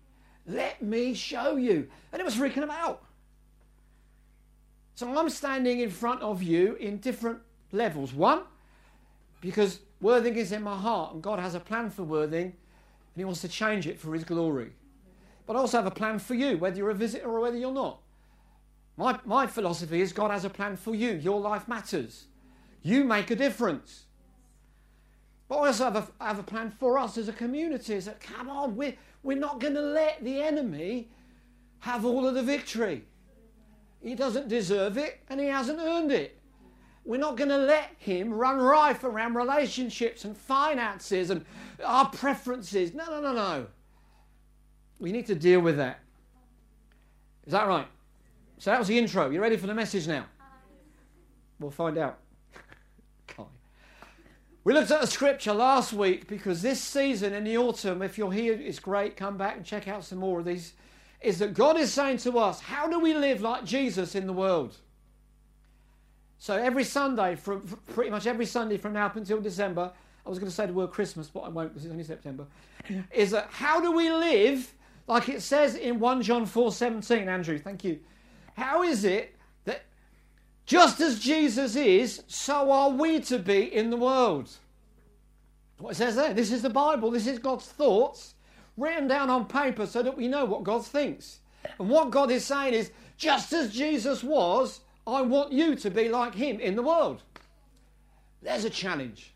Let 0.47 0.81
me 0.81 1.13
show 1.13 1.55
you. 1.57 1.87
And 2.11 2.19
it 2.19 2.25
was 2.25 2.35
freaking 2.35 2.55
them 2.55 2.71
out. 2.71 3.03
So 4.95 5.07
I'm 5.15 5.29
standing 5.29 5.79
in 5.79 5.89
front 5.89 6.21
of 6.21 6.41
you 6.41 6.75
in 6.75 6.97
different 6.97 7.39
levels. 7.71 8.13
One, 8.13 8.41
because 9.45 9.79
Worthing 10.01 10.35
is 10.35 10.51
in 10.51 10.63
my 10.63 10.75
heart 10.75 11.13
and 11.13 11.21
God 11.21 11.39
has 11.39 11.55
a 11.55 11.59
plan 11.59 11.89
for 11.91 12.03
Worthing 12.03 12.45
and 12.45 13.15
He 13.15 13.23
wants 13.23 13.41
to 13.41 13.47
change 13.47 13.87
it 13.87 13.99
for 13.99 14.13
His 14.13 14.23
glory. 14.23 14.71
But 15.45 15.55
I 15.55 15.59
also 15.59 15.77
have 15.77 15.85
a 15.85 15.91
plan 15.91 16.17
for 16.17 16.33
you, 16.33 16.57
whether 16.57 16.77
you're 16.77 16.89
a 16.89 16.95
visitor 16.95 17.27
or 17.27 17.39
whether 17.39 17.57
you're 17.57 17.71
not. 17.71 18.01
My, 18.97 19.19
my 19.23 19.45
philosophy 19.45 20.01
is 20.01 20.13
God 20.13 20.31
has 20.31 20.45
a 20.45 20.49
plan 20.49 20.75
for 20.75 20.95
you. 20.95 21.11
Your 21.11 21.39
life 21.39 21.67
matters. 21.67 22.25
You 22.81 23.03
make 23.03 23.29
a 23.29 23.35
difference. 23.35 24.05
But 25.47 25.57
I 25.57 25.67
also 25.67 25.83
have 25.83 25.95
a, 25.95 26.23
have 26.23 26.39
a 26.39 26.43
plan 26.43 26.71
for 26.71 26.97
us 26.97 27.17
as 27.17 27.27
a 27.27 27.33
community. 27.33 27.93
Is 27.93 28.05
that, 28.05 28.19
come 28.19 28.49
on, 28.49 28.75
we're, 28.75 28.95
we're 29.21 29.37
not 29.37 29.59
going 29.59 29.75
to 29.75 29.81
let 29.81 30.23
the 30.23 30.41
enemy 30.41 31.09
have 31.79 32.03
all 32.03 32.27
of 32.27 32.33
the 32.33 32.43
victory. 32.43 33.03
He 34.01 34.15
doesn't 34.15 34.47
deserve 34.47 34.97
it 34.97 35.19
and 35.29 35.39
he 35.39 35.47
hasn't 35.47 35.79
earned 35.79 36.11
it. 36.11 36.39
We're 37.05 37.19
not 37.19 37.37
going 37.37 37.49
to 37.49 37.57
let 37.57 37.91
him 37.99 38.33
run 38.33 38.57
rife 38.57 39.03
around 39.03 39.35
relationships 39.35 40.25
and 40.25 40.35
finances 40.35 41.29
and 41.29 41.45
our 41.83 42.09
preferences. 42.09 42.93
No, 42.93 43.05
no, 43.05 43.21
no, 43.21 43.33
no. 43.33 43.67
We 44.99 45.11
need 45.11 45.27
to 45.27 45.35
deal 45.35 45.59
with 45.59 45.77
that. 45.77 45.99
Is 47.45 47.51
that 47.51 47.67
right? 47.67 47.87
So 48.57 48.71
that 48.71 48.79
was 48.79 48.87
the 48.87 48.97
intro. 48.97 49.29
You 49.29 49.39
ready 49.39 49.55
for 49.55 49.67
the 49.67 49.73
message 49.75 50.07
now? 50.07 50.25
We'll 51.59 51.69
find 51.69 51.97
out. 51.97 52.17
we 54.63 54.73
looked 54.73 54.89
at 54.89 55.03
a 55.03 55.07
scripture 55.07 55.53
last 55.53 55.93
week 55.93 56.27
because 56.27 56.63
this 56.63 56.81
season 56.81 57.33
in 57.33 57.43
the 57.43 57.57
autumn, 57.57 58.01
if 58.01 58.17
you're 58.17 58.31
here, 58.31 58.53
it's 58.53 58.79
great. 58.79 59.15
Come 59.15 59.37
back 59.37 59.57
and 59.57 59.65
check 59.65 59.87
out 59.87 60.03
some 60.03 60.17
more 60.17 60.39
of 60.39 60.45
these 60.45 60.73
is 61.21 61.39
that 61.39 61.53
God 61.53 61.77
is 61.77 61.91
saying 61.91 62.17
to 62.17 62.37
us, 62.37 62.59
how 62.59 62.87
do 62.87 62.99
we 62.99 63.13
live 63.13 63.41
like 63.41 63.65
Jesus 63.65 64.15
in 64.15 64.27
the 64.27 64.33
world? 64.33 64.77
So 66.45 66.55
every 66.55 66.83
Sunday, 66.83 67.35
from 67.35 67.61
pretty 67.95 68.11
much 68.11 68.27
every 68.27 68.45
Sunday 68.45 68.77
from 68.77 68.93
now 68.93 69.07
up 69.07 69.15
until 69.15 69.41
December, 69.41 69.91
I 70.23 70.29
was 70.29 70.37
going 70.37 70.47
to 70.47 70.55
say 70.55 70.67
the 70.67 70.73
word 70.73 70.91
Christmas, 70.91 71.27
but 71.27 71.39
I 71.39 71.49
won't 71.49 71.69
because 71.69 71.85
it's 71.85 71.91
only 71.91 72.03
September, 72.03 72.45
is 73.11 73.31
that 73.31 73.47
how 73.49 73.81
do 73.81 73.91
we 73.91 74.11
live 74.11 74.71
like 75.07 75.27
it 75.27 75.41
says 75.41 75.73
in 75.73 75.99
1 75.99 76.21
John 76.21 76.45
4 76.45 76.71
17, 76.71 77.27
Andrew, 77.27 77.57
thank 77.57 77.83
you. 77.83 77.99
How 78.55 78.83
is 78.83 79.05
it 79.05 79.35
that 79.63 79.85
just 80.67 81.01
as 81.01 81.19
Jesus 81.19 81.75
is, 81.75 82.21
so 82.27 82.71
are 82.71 82.91
we 82.91 83.21
to 83.21 83.39
be 83.39 83.73
in 83.73 83.89
the 83.89 83.97
world? 83.97 84.51
What 85.79 85.93
it 85.93 85.95
says 85.95 86.15
there. 86.15 86.35
This 86.35 86.51
is 86.51 86.61
the 86.61 86.69
Bible, 86.69 87.09
this 87.09 87.25
is 87.25 87.39
God's 87.39 87.65
thoughts 87.65 88.35
written 88.77 89.07
down 89.07 89.31
on 89.31 89.47
paper 89.47 89.87
so 89.87 90.03
that 90.03 90.15
we 90.15 90.27
know 90.27 90.45
what 90.45 90.63
God 90.63 90.85
thinks. 90.85 91.39
And 91.79 91.89
what 91.89 92.11
God 92.11 92.29
is 92.29 92.45
saying 92.45 92.75
is, 92.75 92.91
just 93.17 93.51
as 93.51 93.73
Jesus 93.73 94.23
was, 94.23 94.81
I 95.07 95.21
want 95.21 95.51
you 95.51 95.75
to 95.75 95.91
be 95.91 96.09
like 96.09 96.33
him 96.33 96.59
in 96.59 96.75
the 96.75 96.81
world. 96.81 97.21
There's 98.41 98.65
a 98.65 98.69
challenge. 98.69 99.33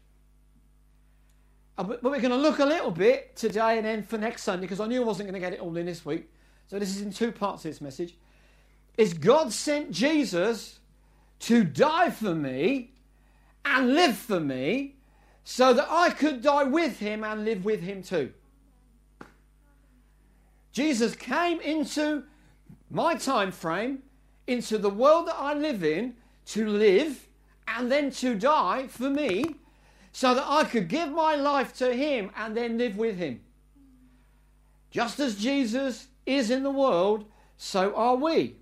Uh, 1.78 1.84
but 1.84 2.04
we're 2.04 2.20
going 2.20 2.32
to 2.32 2.38
look 2.38 2.60
a 2.60 2.66
little 2.66 2.92
bit 2.92 3.36
today 3.36 3.78
and 3.78 3.86
then 3.86 4.04
for 4.04 4.18
next 4.18 4.44
Sunday, 4.44 4.62
because 4.62 4.80
I 4.80 4.88
knew 4.88 5.02
I 5.02 5.06
wasn't 5.06 5.30
going 5.30 5.40
to 5.42 5.46
get 5.46 5.54
it 5.54 5.62
all 5.62 5.76
in 5.78 5.86
this 5.86 6.06
week. 6.06 6.30
So 6.68 6.78
this 6.78 6.90
is 6.90 7.02
in 7.02 7.12
two 7.12 7.32
parts 7.32 7.66
of 7.66 7.72
this 7.72 7.82
message. 7.82 8.16
Is 8.98 9.14
God 9.14 9.54
sent 9.54 9.92
Jesus 9.92 10.80
to 11.40 11.64
die 11.64 12.10
for 12.10 12.36
me 12.36 12.92
and 13.64 13.94
live 13.94 14.18
for 14.18 14.40
me 14.40 14.96
so 15.44 15.74
that 15.74 15.88
I 15.90 16.10
could 16.10 16.42
die 16.42 16.66
with 16.66 17.00
him 17.00 17.24
and 17.24 17.46
live 17.46 17.66
with 17.66 17.82
him 17.82 18.04
too. 18.04 18.34
Jesus 20.72 21.16
came 21.16 21.60
into 21.62 22.24
my 22.92 23.16
time 23.16 23.52
frame, 23.52 24.04
into 24.50 24.78
the 24.78 24.90
world 24.90 25.28
that 25.28 25.38
I 25.38 25.54
live 25.54 25.84
in, 25.84 26.16
to 26.48 26.68
live 26.68 27.28
and 27.68 27.92
then 27.92 28.10
to 28.12 28.34
die 28.34 28.88
for 28.88 29.10
me, 29.10 29.46
so 30.12 30.34
that 30.34 30.46
I 30.48 30.64
could 30.64 30.88
give 30.88 31.12
my 31.12 31.36
life 31.36 31.74
to 31.78 31.94
Him 31.94 32.32
and 32.36 32.58
then 32.58 32.78
live 32.78 32.98
with 32.98 33.18
Him. 33.18 33.42
Just 34.90 35.20
as 35.20 35.36
Jesus 35.36 36.08
is 36.26 36.50
in 36.50 36.64
the 36.64 36.72
world, 36.72 37.26
so 37.58 37.94
are 37.96 38.16
we. 38.16 38.56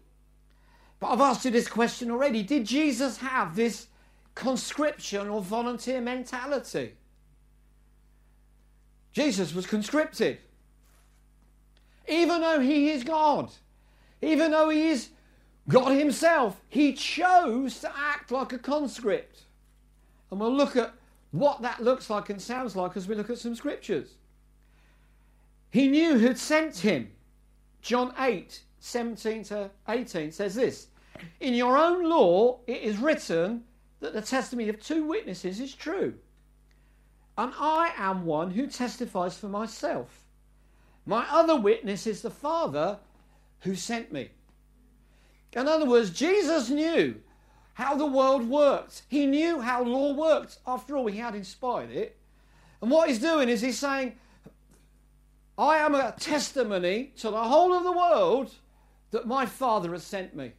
But 0.99 1.11
I've 1.11 1.21
asked 1.21 1.45
you 1.45 1.51
this 1.51 1.67
question 1.69 2.11
already. 2.11 2.43
Did 2.43 2.65
Jesus 2.65 3.17
have 3.17 3.55
this 3.55 3.87
conscription 4.35 5.29
or 5.29 5.41
volunteer 5.41 6.01
mentality? 6.01 6.95
Jesus 9.13 9.53
was 9.53 9.65
conscripted. 9.65 10.39
Even 12.07 12.41
though 12.41 12.59
he 12.59 12.89
is 12.89 13.03
God, 13.03 13.51
even 14.21 14.51
though 14.51 14.69
he 14.69 14.89
is 14.89 15.09
God 15.69 15.97
himself, 15.97 16.61
he 16.69 16.93
chose 16.93 17.79
to 17.81 17.91
act 17.95 18.31
like 18.31 18.53
a 18.53 18.57
conscript. 18.57 19.43
And 20.31 20.39
we'll 20.39 20.55
look 20.55 20.75
at 20.75 20.93
what 21.31 21.61
that 21.61 21.83
looks 21.83 22.09
like 22.09 22.29
and 22.29 22.41
sounds 22.41 22.75
like 22.75 22.95
as 22.95 23.07
we 23.07 23.15
look 23.15 23.29
at 23.29 23.37
some 23.37 23.55
scriptures. 23.55 24.15
He 25.69 25.87
knew 25.87 26.17
who'd 26.17 26.37
sent 26.37 26.77
him. 26.77 27.11
John 27.81 28.13
8, 28.17 28.61
17 28.79 29.43
to 29.45 29.69
18 29.87 30.31
says 30.31 30.55
this 30.55 30.87
In 31.39 31.53
your 31.53 31.77
own 31.77 32.09
law 32.09 32.59
it 32.67 32.81
is 32.81 32.97
written 32.97 33.63
that 33.99 34.13
the 34.13 34.21
testimony 34.21 34.69
of 34.69 34.81
two 34.81 35.03
witnesses 35.03 35.59
is 35.59 35.73
true. 35.73 36.13
And 37.37 37.53
I 37.59 37.91
am 37.97 38.25
one 38.25 38.51
who 38.51 38.67
testifies 38.67 39.37
for 39.37 39.47
myself. 39.47 40.23
My 41.05 41.25
other 41.29 41.55
witness 41.55 42.07
is 42.07 42.21
the 42.21 42.31
Father 42.31 42.97
who 43.61 43.75
sent 43.75 44.11
me. 44.11 44.29
In 45.53 45.67
other 45.67 45.85
words, 45.85 46.09
Jesus 46.09 46.69
knew 46.69 47.15
how 47.73 47.95
the 47.95 48.05
world 48.05 48.49
worked. 48.49 49.03
He 49.07 49.25
knew 49.25 49.61
how 49.61 49.83
law 49.83 50.13
worked. 50.13 50.59
After 50.65 50.97
all, 50.97 51.07
he 51.07 51.19
had 51.19 51.35
inspired 51.35 51.91
it. 51.91 52.17
And 52.81 52.91
what 52.91 53.07
he's 53.07 53.19
doing 53.19 53.49
is 53.49 53.61
he's 53.61 53.79
saying, 53.79 54.15
I 55.57 55.77
am 55.77 55.95
a 55.95 56.13
testimony 56.19 57.13
to 57.17 57.31
the 57.31 57.43
whole 57.43 57.73
of 57.73 57.83
the 57.83 57.91
world 57.91 58.53
that 59.11 59.27
my 59.27 59.45
Father 59.45 59.91
has 59.91 60.03
sent 60.03 60.35
me. 60.35 60.51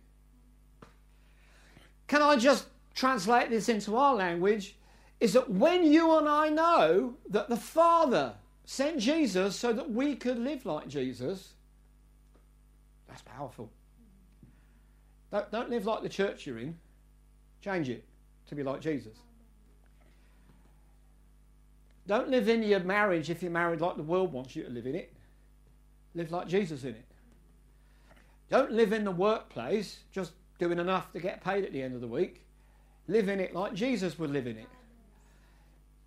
Can 2.09 2.23
I 2.23 2.37
just 2.37 2.67
translate 2.95 3.51
this 3.51 3.69
into 3.69 3.97
our 3.97 4.15
language? 4.15 4.77
Is 5.21 5.35
that 5.35 5.51
when 5.51 5.85
you 5.85 6.17
and 6.19 6.29
I 6.29 6.49
know 6.49 7.15
that 7.29 7.49
the 7.49 7.57
Father 7.57 8.35
sent 8.65 8.99
Jesus 8.99 9.57
so 9.57 9.73
that 9.73 9.91
we 9.91 10.15
could 10.17 10.39
live 10.39 10.65
like 10.65 10.89
Jesus, 10.89 11.55
that's 13.09 13.23
powerful. 13.23 13.71
Don't, 15.31 15.51
don't 15.51 15.71
live 15.71 15.87
like 15.87 16.03
the 16.03 16.09
church 16.09 16.47
you're 16.47 16.59
in, 16.59 16.77
change 17.63 17.89
it 17.89 18.05
to 18.49 18.55
be 18.55 18.63
like 18.63 18.81
Jesus. 18.81 19.15
Don't 22.07 22.31
live 22.31 22.49
in 22.49 22.63
your 22.63 22.81
marriage 22.81 23.29
if 23.29 23.43
you're 23.43 23.53
married 23.53 23.83
like 23.83 23.97
the 23.97 24.03
world 24.03 24.33
wants 24.33 24.57
you 24.57 24.65
to 24.65 24.71
live 24.71 24.87
in 24.87 24.95
it. 24.95 25.13
Live 26.15 26.33
like 26.33 26.49
Jesus 26.49 26.83
in 26.85 26.91
it. 26.91 27.05
Don't 28.49 28.73
live 28.73 28.95
in 28.95 29.05
the 29.05 29.11
workplace 29.11 29.99
just 30.11 30.33
doing 30.59 30.79
enough 30.79 31.13
to 31.13 31.21
get 31.21 31.45
paid 31.45 31.65
at 31.65 31.73
the 31.73 31.83
end 31.83 31.95
of 31.95 32.01
the 32.01 32.07
week. 32.07 32.43
Live 33.09 33.29
in 33.29 33.41
it 33.41 33.55
like 33.55 33.75
Jesus 33.75 34.19
would 34.19 34.31
live 34.31 34.47
in 34.47 34.57
it. 34.57 34.69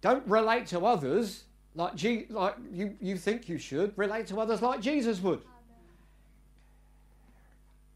Don't 0.02 0.28
relate 0.28 0.66
to 0.68 0.84
others 0.86 1.44
like, 1.76 1.94
like 2.30 2.56
you, 2.74 2.98
you 3.00 3.16
think 3.16 3.48
you 3.48 3.60
should. 3.60 3.94
Relate 3.96 4.26
to 4.28 4.40
others 4.40 4.62
like 4.62 4.82
Jesus 4.82 5.20
would. 5.22 5.42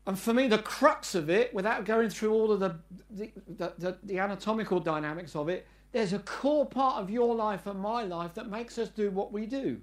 And 0.08 0.18
for 0.18 0.34
me, 0.34 0.48
the 0.48 0.60
crux 0.60 1.16
of 1.16 1.30
it, 1.30 1.54
without 1.54 1.86
going 1.86 2.10
through 2.10 2.32
all 2.32 2.52
of 2.52 2.60
the, 2.60 2.76
the, 3.10 3.32
the, 3.78 3.98
the, 4.04 4.20
anatomical 4.20 4.80
dynamics 4.80 5.36
of 5.36 5.50
it, 5.50 5.66
there's 5.92 6.14
a 6.14 6.20
core 6.20 6.66
part 6.66 7.02
of 7.02 7.10
your 7.10 7.34
life 7.34 7.66
and 7.66 7.80
my 7.80 8.04
life 8.04 8.36
that 8.36 8.50
makes 8.50 8.78
us 8.78 8.90
do 8.90 9.10
what 9.10 9.32
we 9.32 9.48
do. 9.48 9.82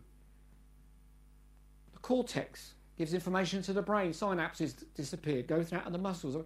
The 1.93 1.99
cortex 1.99 2.75
gives 2.97 3.15
information 3.15 3.63
to 3.63 3.73
the 3.73 3.83
brain, 3.83 4.13
synapses 4.13 4.85
disappear, 4.95 5.43
go 5.43 5.63
through 5.63 5.81
the 5.91 5.99
muscles. 5.99 6.37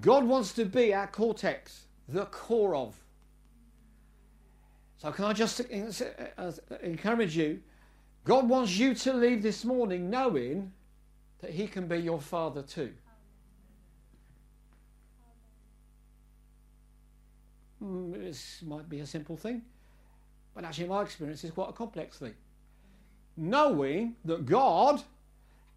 God 0.00 0.24
wants 0.24 0.54
to 0.54 0.64
be 0.64 0.94
our 0.94 1.06
cortex, 1.06 1.86
the 2.08 2.24
core 2.26 2.74
of. 2.74 2.94
So, 4.98 5.12
can 5.12 5.26
I 5.26 5.34
just 5.34 5.60
encourage 5.60 7.36
you? 7.36 7.60
God 8.24 8.48
wants 8.48 8.76
you 8.76 8.94
to 8.94 9.12
leave 9.12 9.42
this 9.42 9.64
morning 9.64 10.08
knowing 10.08 10.72
that 11.40 11.50
He 11.50 11.66
can 11.66 11.86
be 11.86 11.98
your 11.98 12.20
Father 12.20 12.62
too. 12.62 12.92
Mm, 17.82 18.24
this 18.24 18.62
might 18.66 18.88
be 18.88 19.00
a 19.00 19.06
simple 19.06 19.36
thing, 19.36 19.62
but 20.54 20.64
actually, 20.64 20.88
my 20.88 21.02
experience, 21.02 21.44
it's 21.44 21.52
quite 21.52 21.68
a 21.68 21.72
complex 21.72 22.18
thing. 22.18 22.34
Knowing 23.36 24.16
that 24.24 24.46
God, 24.46 25.02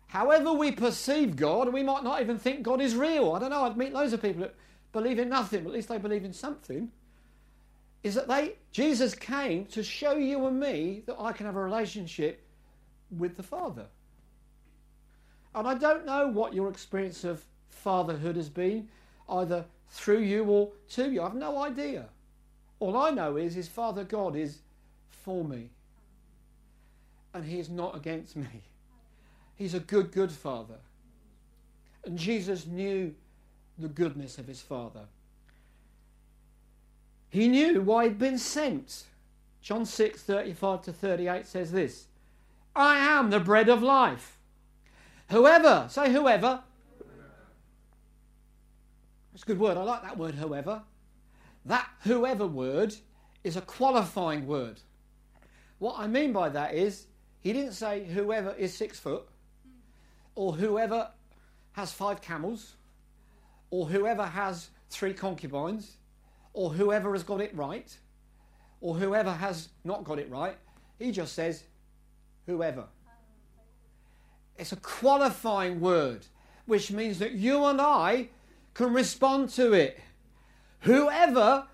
however 0.08 0.54
we 0.54 0.72
perceive 0.72 1.36
God, 1.36 1.74
we 1.74 1.84
might 1.84 2.04
not 2.04 2.22
even 2.22 2.40
think 2.40 2.64
God 2.64 2.80
is 2.80 2.96
real. 2.96 3.34
I 3.34 3.40
don't 3.40 3.50
know, 3.50 3.64
I'd 3.64 3.78
meet 3.78 3.92
loads 3.92 4.14
of 4.14 4.22
people 4.22 4.42
that 4.42 4.56
believe 4.94 5.20
in 5.20 5.30
nothing, 5.30 5.64
but 5.64 5.72
at 5.72 5.76
least 5.76 5.90
they 5.90 5.98
believe 5.98 6.24
in 6.24 6.34
something. 6.34 6.90
Is 8.02 8.16
that 8.16 8.30
they, 8.30 8.54
Jesus 8.72 9.14
came 9.14 9.66
to 9.68 9.84
show 9.84 10.16
you 10.16 10.48
and 10.48 10.58
me 10.58 11.04
that 11.06 11.18
I 11.20 11.34
can 11.34 11.46
have 11.46 11.58
a 11.58 11.62
relationship 11.62 12.42
with 13.12 13.36
the 13.36 13.44
Father. 13.44 13.88
And 15.56 15.68
I 15.68 15.74
don't 15.74 16.06
know 16.06 16.28
what 16.28 16.54
your 16.54 16.70
experience 16.70 17.24
of 17.24 17.44
fatherhood 17.70 18.36
has 18.36 18.50
been, 18.50 18.88
either 19.28 19.66
through 19.90 20.20
you 20.20 20.44
or 20.46 20.70
to 20.90 21.12
you. 21.12 21.22
I 21.22 21.26
have 21.26 21.36
no 21.36 21.64
idea. 21.64 22.06
All 22.80 22.96
I 22.96 23.12
know 23.12 23.36
is 23.36 23.56
his 23.56 23.68
Father 23.68 24.04
God 24.04 24.36
is 24.36 24.60
for 25.10 25.44
me. 25.44 25.70
And 27.34 27.46
he 27.46 27.60
is 27.60 27.70
not 27.70 27.96
against 27.96 28.36
me. 28.36 28.64
He's 29.56 29.74
a 29.74 29.80
good, 29.80 30.12
good 30.12 30.32
Father. 30.32 30.78
And 32.06 32.18
Jesus 32.18 32.66
knew 32.66 33.14
the 33.78 33.90
goodness 33.90 34.38
of 34.38 34.48
his 34.48 34.62
Father. 34.62 35.02
He 37.30 37.48
knew 37.48 37.82
why 37.82 38.06
he'd 38.06 38.18
been 38.18 38.38
sent. 38.38 39.04
John 39.62 39.86
6 39.86 40.22
35 40.22 40.82
to 40.84 40.94
38 40.94 41.46
says 41.46 41.72
this 41.72 42.08
I 42.76 42.98
am 42.98 43.30
the 43.30 43.40
bread 43.40 43.70
of 43.70 43.84
life. 43.84 44.39
Whoever, 45.30 45.86
say 45.90 46.12
whoever. 46.12 46.62
That's 49.32 49.44
a 49.44 49.46
good 49.46 49.60
word. 49.60 49.78
I 49.78 49.84
like 49.84 50.02
that 50.02 50.18
word, 50.18 50.36
whoever. 50.36 50.82
That 51.66 51.88
whoever 52.02 52.48
word 52.48 52.96
is 53.44 53.56
a 53.56 53.62
qualifying 53.62 54.48
word. 54.48 54.82
What 55.78 55.96
I 55.98 56.08
mean 56.08 56.34
by 56.34 56.50
that 56.50 56.74
is, 56.74 57.06
he 57.42 57.54
didn't 57.54 57.74
say 57.74 58.04
whoever 58.06 58.54
is 58.56 58.74
six 58.74 59.00
foot, 59.00 59.28
or 60.36 60.56
whoever 60.56 61.10
has 61.74 61.94
five 61.94 62.22
camels, 62.22 62.76
or 63.70 63.88
whoever 63.88 64.26
has 64.26 64.70
three 64.90 65.14
concubines, 65.14 65.98
or 66.54 66.74
whoever 66.74 67.14
has 67.14 67.24
got 67.24 67.40
it 67.40 67.56
right, 67.56 67.96
or 68.82 68.96
whoever 68.96 69.32
has 69.32 69.70
not 69.84 70.04
got 70.04 70.18
it 70.20 70.30
right. 70.30 70.58
He 70.98 71.12
just 71.12 71.34
says 71.34 71.64
whoever. 72.46 72.86
It's 74.60 74.74
a 74.74 74.76
qualifying 74.76 75.80
word, 75.80 76.28
which 76.66 76.92
means 76.92 77.20
that 77.20 77.32
you 77.32 77.64
and 77.64 77.80
I 77.80 78.28
can 78.74 78.94
respond 78.94 79.50
to 79.52 79.72
it. 79.72 79.98
Whoever 80.82 81.68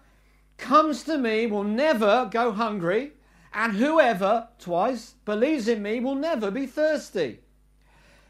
comes 0.58 1.02
to 1.04 1.18
me 1.18 1.48
will 1.48 1.64
never 1.64 2.30
go 2.32 2.52
hungry, 2.52 3.14
and 3.56 3.74
whoever, 3.74 4.50
twice, 4.60 5.16
believes 5.26 5.68
in 5.68 5.82
me 5.82 6.00
will 6.00 6.14
never 6.14 6.52
be 6.52 6.68
thirsty. 6.68 7.40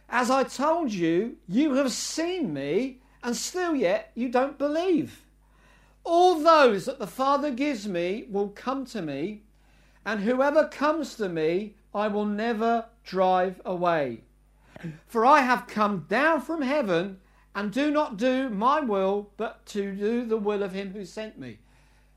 As 0.07 0.31
I 0.31 0.43
told 0.43 0.93
you, 0.93 1.35
you 1.49 1.73
have 1.73 1.91
seen 1.91 2.53
me, 2.53 3.01
and 3.21 3.35
still 3.35 3.75
yet 3.75 4.11
you 4.15 4.29
don't 4.29 4.57
believe. 4.57 5.25
All 6.05 6.35
those 6.35 6.85
that 6.85 6.99
the 6.99 7.07
Father 7.07 7.51
gives 7.51 7.89
me 7.89 8.25
will 8.29 8.49
come 8.49 8.85
to 8.85 9.01
me, 9.01 9.41
and 10.05 10.21
whoever 10.21 10.67
comes 10.69 11.15
to 11.15 11.27
me, 11.27 11.75
I 11.93 12.07
will 12.07 12.25
never 12.25 12.85
drive 13.03 13.59
away. 13.65 14.21
For 15.07 15.25
I 15.25 15.41
have 15.41 15.67
come 15.67 16.05
down 16.09 16.41
from 16.41 16.61
heaven 16.61 17.19
and 17.53 17.71
do 17.71 17.91
not 17.91 18.17
do 18.17 18.49
my 18.49 18.81
will, 18.81 19.31
but 19.37 19.65
to 19.67 19.95
do 19.95 20.25
the 20.25 20.37
will 20.37 20.63
of 20.63 20.73
him 20.73 20.91
who 20.91 21.05
sent 21.05 21.39
me. 21.39 21.59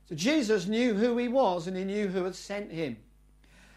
So 0.09 0.15
Jesus 0.15 0.67
knew 0.67 0.95
who 0.95 1.17
he 1.19 1.29
was 1.29 1.67
and 1.67 1.77
he 1.77 1.85
knew 1.85 2.09
who 2.09 2.25
had 2.25 2.35
sent 2.35 2.73
him. 2.73 2.97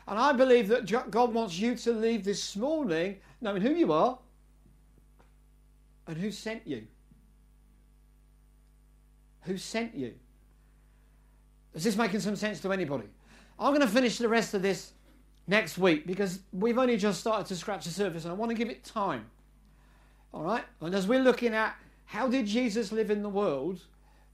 And 0.07 0.17
I 0.17 0.33
believe 0.33 0.67
that 0.69 1.11
God 1.11 1.33
wants 1.33 1.59
you 1.59 1.75
to 1.75 1.91
leave 1.91 2.23
this 2.23 2.55
morning 2.55 3.17
knowing 3.41 3.61
who 3.61 3.71
you 3.71 3.93
are 3.93 4.17
and 6.07 6.17
who 6.17 6.31
sent 6.31 6.65
you. 6.65 6.87
Who 9.41 9.57
sent 9.57 9.95
you? 9.95 10.13
Is 11.73 11.83
this 11.83 11.95
making 11.95 12.19
some 12.19 12.35
sense 12.35 12.59
to 12.61 12.71
anybody? 12.71 13.07
I'm 13.59 13.71
going 13.71 13.81
to 13.81 13.87
finish 13.87 14.17
the 14.17 14.27
rest 14.27 14.53
of 14.53 14.61
this 14.61 14.93
next 15.47 15.77
week 15.77 16.05
because 16.07 16.39
we've 16.53 16.77
only 16.77 16.97
just 16.97 17.19
started 17.19 17.45
to 17.47 17.55
scratch 17.55 17.85
the 17.85 17.91
surface 17.91 18.23
and 18.23 18.31
I 18.31 18.35
want 18.35 18.49
to 18.49 18.55
give 18.55 18.69
it 18.69 18.83
time. 18.83 19.25
All 20.33 20.43
right? 20.43 20.63
And 20.79 20.95
as 20.95 21.07
we're 21.07 21.19
looking 21.19 21.53
at 21.53 21.75
how 22.05 22.27
did 22.27 22.45
Jesus 22.45 22.91
live 22.91 23.11
in 23.11 23.21
the 23.21 23.29
world, 23.29 23.81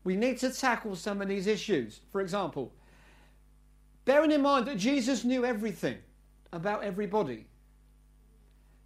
we 0.03 0.15
need 0.15 0.37
to 0.39 0.51
tackle 0.51 0.95
some 0.95 1.21
of 1.21 1.27
these 1.27 1.47
issues. 1.47 2.01
For 2.11 2.21
example, 2.21 2.71
Bearing 4.07 4.31
in 4.31 4.41
mind 4.41 4.67
that 4.67 4.77
Jesus 4.77 5.25
knew 5.25 5.43
everything 5.43 5.97
about 6.53 6.81
everybody, 6.81 7.45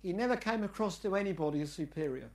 he 0.01 0.13
never 0.13 0.35
came 0.35 0.63
across 0.63 0.97
to 0.97 1.15
anybody 1.15 1.61
as 1.61 1.71
superior. 1.71 2.27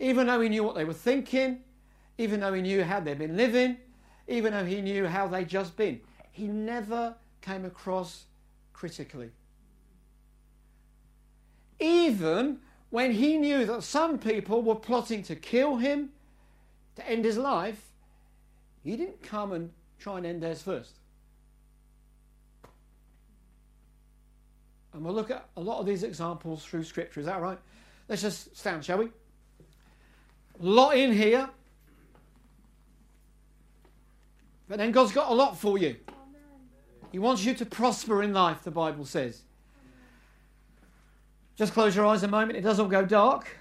Even 0.00 0.26
though 0.26 0.40
he 0.40 0.48
knew 0.48 0.64
what 0.64 0.74
they 0.74 0.84
were 0.84 0.92
thinking, 0.92 1.60
even 2.18 2.40
though 2.40 2.52
he 2.52 2.62
knew 2.62 2.82
how 2.82 2.98
they'd 2.98 3.16
been 3.16 3.36
living, 3.36 3.76
even 4.26 4.52
though 4.52 4.64
he 4.64 4.80
knew 4.80 5.06
how 5.06 5.28
they'd 5.28 5.46
just 5.46 5.76
been, 5.76 6.00
he 6.30 6.46
never 6.46 7.14
came 7.42 7.64
across 7.64 8.24
critically. 8.72 9.30
Even 11.78 12.58
when 12.90 13.12
he 13.12 13.36
knew 13.38 13.64
that 13.66 13.82
some 13.82 14.18
people 14.18 14.62
were 14.62 14.74
plotting 14.74 15.22
to 15.24 15.36
kill 15.36 15.76
him, 15.76 16.10
to 16.96 17.08
end 17.08 17.24
his 17.24 17.38
life, 17.38 17.80
he 18.82 18.96
didn't 18.96 19.22
come 19.22 19.52
and 19.52 19.70
try 19.98 20.16
and 20.16 20.26
end 20.26 20.42
theirs 20.42 20.62
first. 20.62 20.94
And 24.92 25.04
we'll 25.04 25.14
look 25.14 25.30
at 25.30 25.48
a 25.56 25.60
lot 25.60 25.78
of 25.78 25.86
these 25.86 26.02
examples 26.02 26.64
through 26.64 26.84
Scripture. 26.84 27.20
Is 27.20 27.26
that 27.26 27.40
right? 27.40 27.58
Let's 28.08 28.22
just 28.22 28.56
stand, 28.56 28.84
shall 28.84 28.98
we? 28.98 29.08
Lot 30.58 30.96
in 30.96 31.12
here. 31.12 31.48
But 34.68 34.78
then 34.78 34.90
God's 34.90 35.12
got 35.12 35.30
a 35.30 35.34
lot 35.34 35.56
for 35.56 35.78
you. 35.78 35.96
He 37.12 37.18
wants 37.18 37.44
you 37.44 37.54
to 37.54 37.66
prosper 37.66 38.22
in 38.22 38.32
life, 38.32 38.62
the 38.62 38.70
Bible 38.70 39.04
says. 39.04 39.42
Just 41.56 41.72
close 41.72 41.94
your 41.96 42.06
eyes 42.06 42.22
a 42.22 42.28
moment. 42.28 42.56
It 42.56 42.62
does 42.62 42.78
all 42.78 42.88
go 42.88 43.04
dark. 43.04 43.56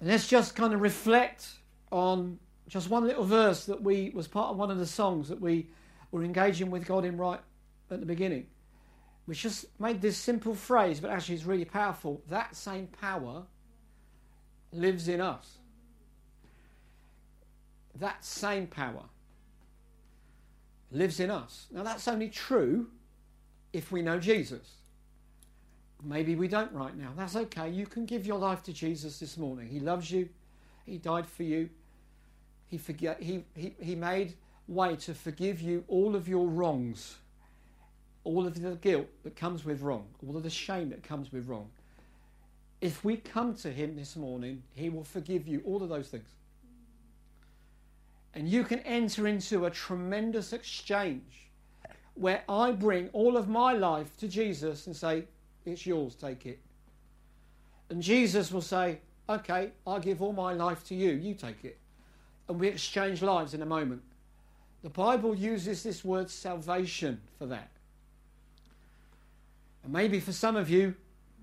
And 0.00 0.08
let's 0.08 0.28
just 0.28 0.54
kind 0.54 0.74
of 0.74 0.80
reflect 0.80 1.46
on 1.90 2.38
just 2.68 2.90
one 2.90 3.06
little 3.06 3.24
verse 3.24 3.64
that 3.66 3.82
we 3.82 4.10
was 4.14 4.28
part 4.28 4.50
of 4.50 4.56
one 4.56 4.70
of 4.70 4.78
the 4.78 4.86
songs 4.86 5.28
that 5.28 5.40
we 5.40 5.68
were 6.10 6.22
engaging 6.22 6.70
with 6.70 6.86
God 6.86 7.04
in 7.04 7.16
right 7.16 7.40
at 7.90 8.00
the 8.00 8.06
beginning. 8.06 8.46
We 9.26 9.34
just 9.34 9.66
made 9.80 10.00
this 10.00 10.16
simple 10.16 10.54
phrase, 10.54 11.00
but 11.00 11.10
actually 11.10 11.36
it's 11.36 11.44
really 11.44 11.64
powerful. 11.64 12.22
That 12.28 12.54
same 12.56 12.88
power 12.88 13.44
lives 14.72 15.08
in 15.08 15.20
us. 15.20 15.58
That 17.98 18.24
same 18.24 18.66
power 18.66 19.04
lives 20.92 21.20
in 21.20 21.30
us. 21.30 21.66
Now 21.70 21.82
that's 21.82 22.06
only 22.08 22.28
true 22.28 22.88
if 23.72 23.90
we 23.90 24.02
know 24.02 24.18
Jesus. 24.18 24.76
Maybe 26.04 26.34
we 26.34 26.48
don't 26.48 26.72
right 26.72 26.96
now. 26.96 27.12
That's 27.16 27.36
okay. 27.36 27.70
You 27.70 27.86
can 27.86 28.06
give 28.06 28.26
your 28.26 28.38
life 28.38 28.62
to 28.64 28.72
Jesus 28.72 29.18
this 29.18 29.36
morning. 29.36 29.68
He 29.68 29.80
loves 29.80 30.10
you. 30.10 30.28
He 30.84 30.98
died 30.98 31.26
for 31.26 31.44
you. 31.44 31.70
He, 32.68 32.78
forget, 32.78 33.22
he, 33.22 33.44
he, 33.54 33.74
he 33.80 33.94
made 33.94 34.34
way 34.66 34.96
to 34.96 35.14
forgive 35.14 35.60
you 35.60 35.84
all 35.88 36.16
of 36.16 36.28
your 36.28 36.46
wrongs, 36.46 37.16
all 38.24 38.46
of 38.46 38.60
the 38.60 38.74
guilt 38.76 39.06
that 39.24 39.36
comes 39.36 39.64
with 39.64 39.82
wrong, 39.82 40.06
all 40.26 40.36
of 40.36 40.42
the 40.42 40.50
shame 40.50 40.90
that 40.90 41.02
comes 41.02 41.32
with 41.32 41.46
wrong. 41.48 41.68
If 42.80 43.04
we 43.04 43.16
come 43.16 43.54
to 43.56 43.70
Him 43.70 43.94
this 43.94 44.16
morning, 44.16 44.62
He 44.74 44.88
will 44.88 45.04
forgive 45.04 45.46
you 45.46 45.62
all 45.64 45.82
of 45.82 45.88
those 45.88 46.08
things. 46.08 46.28
And 48.34 48.48
you 48.48 48.64
can 48.64 48.80
enter 48.80 49.26
into 49.26 49.66
a 49.66 49.70
tremendous 49.70 50.52
exchange 50.52 51.50
where 52.14 52.42
I 52.48 52.72
bring 52.72 53.08
all 53.12 53.36
of 53.36 53.48
my 53.48 53.72
life 53.72 54.16
to 54.18 54.28
Jesus 54.28 54.86
and 54.86 54.96
say, 54.96 55.24
It's 55.64 55.86
yours, 55.86 56.14
take 56.14 56.46
it. 56.46 56.60
And 57.90 58.02
Jesus 58.02 58.52
will 58.52 58.62
say, 58.62 58.98
Okay, 59.28 59.70
I 59.86 59.98
give 59.98 60.22
all 60.22 60.32
my 60.32 60.52
life 60.52 60.84
to 60.88 60.94
you, 60.94 61.12
you 61.12 61.34
take 61.34 61.64
it. 61.64 61.78
And 62.48 62.58
we 62.58 62.68
exchange 62.68 63.22
lives 63.22 63.54
in 63.54 63.62
a 63.62 63.66
moment. 63.66 64.02
The 64.82 64.90
Bible 64.90 65.34
uses 65.34 65.82
this 65.82 66.04
word 66.04 66.28
salvation 66.28 67.20
for 67.38 67.46
that. 67.46 67.70
And 69.84 69.92
maybe 69.92 70.20
for 70.20 70.32
some 70.32 70.56
of 70.56 70.68
you, 70.68 70.94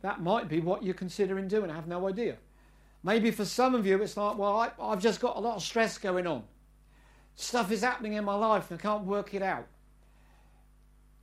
that 0.02 0.21
might 0.21 0.47
be 0.47 0.60
what 0.60 0.84
you're 0.84 0.93
considering 0.93 1.47
doing. 1.47 1.71
I 1.71 1.75
have 1.75 1.88
no 1.88 2.08
idea. 2.08 2.36
Maybe 3.04 3.32
for 3.32 3.45
some 3.45 3.75
of 3.75 3.86
you, 3.86 4.02
it's 4.02 4.17
like, 4.17 4.38
well, 4.38 4.58
I, 4.58 4.89
have 4.89 5.02
just 5.02 5.19
got 5.19 5.38
a 5.38 5.39
lot 5.39 5.56
of 5.56 5.63
stress 5.63 5.97
going 5.97 6.28
on. 6.28 6.43
Stuff 7.39 7.71
is 7.71 7.82
happening 7.82 8.13
in 8.13 8.25
my 8.25 8.36
life 8.36 8.69
and 8.69 8.78
I 8.78 8.84
can't 8.84 9.06
work 9.06 9.34
it 9.34 9.41
out. 9.41 9.65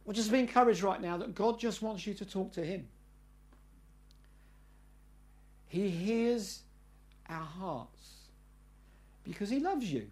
Well, 0.03 0.15
just 0.15 0.33
be 0.33 0.39
encouraged 0.39 0.83
right 0.83 1.01
now 1.01 1.19
that 1.19 1.35
God 1.35 1.61
just 1.61 1.83
wants 1.83 2.07
you 2.07 2.15
to 2.15 2.25
talk 2.25 2.53
to 2.53 2.65
Him. 2.65 2.89
He 5.69 5.91
hears 5.91 6.61
our 7.29 7.45
hearts 7.45 8.15
because 9.25 9.51
He 9.51 9.61
loves 9.61 9.93
you 9.93 10.07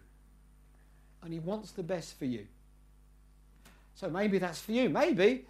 and 1.23 1.33
He 1.33 1.39
wants 1.39 1.71
the 1.71 1.81
best 1.81 2.19
for 2.19 2.25
you. 2.25 2.45
So 3.95 4.07
maybe 4.07 4.37
that's 4.37 4.61
for 4.61 4.73
you. 4.73 4.89
Maybe 4.89 5.47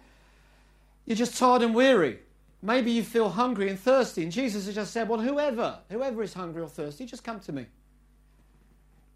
you're 1.04 1.16
just 1.16 1.36
tired 1.36 1.60
and 1.60 1.74
weary. 1.74 2.20
Maybe 2.62 2.92
you 2.92 3.02
feel 3.02 3.28
hungry 3.28 3.68
and 3.68 3.78
thirsty. 3.78 4.22
And 4.22 4.32
Jesus 4.32 4.64
has 4.64 4.74
just 4.74 4.94
said, 4.94 5.06
Well, 5.06 5.20
whoever, 5.20 5.80
whoever 5.90 6.22
is 6.22 6.32
hungry 6.32 6.62
or 6.62 6.68
thirsty, 6.70 7.04
just 7.04 7.24
come 7.24 7.40
to 7.40 7.52
me. 7.52 7.66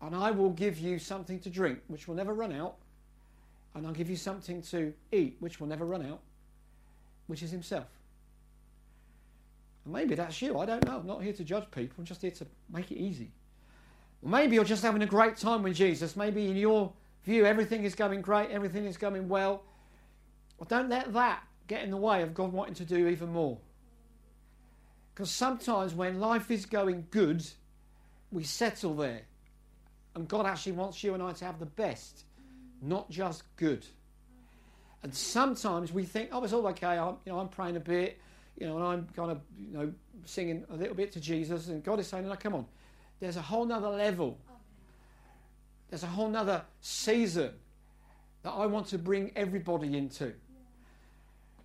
And 0.02 0.14
I 0.14 0.30
will 0.30 0.50
give 0.50 0.78
you 0.78 0.98
something 0.98 1.40
to 1.40 1.50
drink, 1.50 1.80
which 1.88 2.08
will 2.08 2.14
never 2.14 2.32
run 2.32 2.52
out 2.52 2.76
and 3.74 3.86
I'll 3.86 3.92
give 3.92 4.10
you 4.10 4.16
something 4.16 4.62
to 4.62 4.92
eat 5.12 5.36
which 5.40 5.60
will 5.60 5.68
never 5.68 5.84
run 5.84 6.04
out, 6.04 6.20
which 7.26 7.42
is 7.42 7.50
Himself. 7.50 7.86
And 9.84 9.94
maybe 9.94 10.14
that's 10.14 10.40
you. 10.42 10.58
I 10.58 10.66
don't 10.66 10.84
know. 10.84 10.98
I'm 10.98 11.06
not 11.06 11.22
here 11.22 11.32
to 11.32 11.44
judge 11.44 11.70
people. 11.70 11.96
I'm 11.98 12.04
just 12.04 12.22
here 12.22 12.32
to 12.32 12.46
make 12.72 12.90
it 12.90 12.98
easy. 12.98 13.30
Maybe 14.22 14.56
you're 14.56 14.64
just 14.64 14.82
having 14.82 15.02
a 15.02 15.06
great 15.06 15.36
time 15.36 15.62
with 15.62 15.76
Jesus. 15.76 16.16
Maybe 16.16 16.50
in 16.50 16.56
your 16.56 16.92
view, 17.24 17.46
everything 17.46 17.84
is 17.84 17.94
going 17.94 18.20
great, 18.20 18.50
everything 18.50 18.84
is 18.84 18.96
going 18.96 19.28
well. 19.28 19.62
Well, 20.58 20.66
don't 20.68 20.90
let 20.90 21.12
that 21.14 21.42
get 21.68 21.82
in 21.84 21.90
the 21.90 21.96
way 21.96 22.22
of 22.22 22.34
God 22.34 22.52
wanting 22.52 22.74
to 22.74 22.84
do 22.84 23.08
even 23.08 23.32
more. 23.32 23.58
Because 25.14 25.30
sometimes 25.30 25.94
when 25.94 26.20
life 26.20 26.50
is 26.50 26.66
going 26.66 27.06
good, 27.10 27.46
we 28.30 28.44
settle 28.44 28.94
there. 28.94 29.22
And 30.14 30.26
God 30.26 30.46
actually 30.46 30.72
wants 30.72 31.02
you 31.04 31.14
and 31.14 31.22
I 31.22 31.32
to 31.32 31.44
have 31.44 31.58
the 31.58 31.66
best 31.66 32.24
not 32.82 33.10
just 33.10 33.44
good. 33.56 33.84
And 35.02 35.14
sometimes 35.14 35.92
we 35.92 36.04
think, 36.04 36.30
oh, 36.32 36.42
it's 36.44 36.52
all 36.52 36.66
okay. 36.68 36.98
I'm, 36.98 37.16
you 37.24 37.32
know, 37.32 37.38
I'm 37.38 37.48
praying 37.48 37.76
a 37.76 37.80
bit, 37.80 38.18
you 38.58 38.66
know, 38.66 38.76
and 38.76 38.84
I'm 38.84 39.08
kind 39.16 39.30
of, 39.30 39.40
you 39.58 39.72
know, 39.72 39.92
singing 40.24 40.64
a 40.70 40.76
little 40.76 40.94
bit 40.94 41.12
to 41.12 41.20
Jesus. 41.20 41.68
And 41.68 41.82
God 41.82 42.00
is 42.00 42.06
saying, 42.06 42.28
no, 42.28 42.34
come 42.36 42.54
on. 42.54 42.66
There's 43.18 43.36
a 43.36 43.42
whole 43.42 43.64
nother 43.64 43.88
level. 43.88 44.38
There's 45.88 46.02
a 46.02 46.08
whole 46.08 46.28
nother 46.28 46.62
season 46.80 47.52
that 48.42 48.50
I 48.50 48.66
want 48.66 48.86
to 48.88 48.98
bring 48.98 49.32
everybody 49.36 49.96
into. 49.96 50.32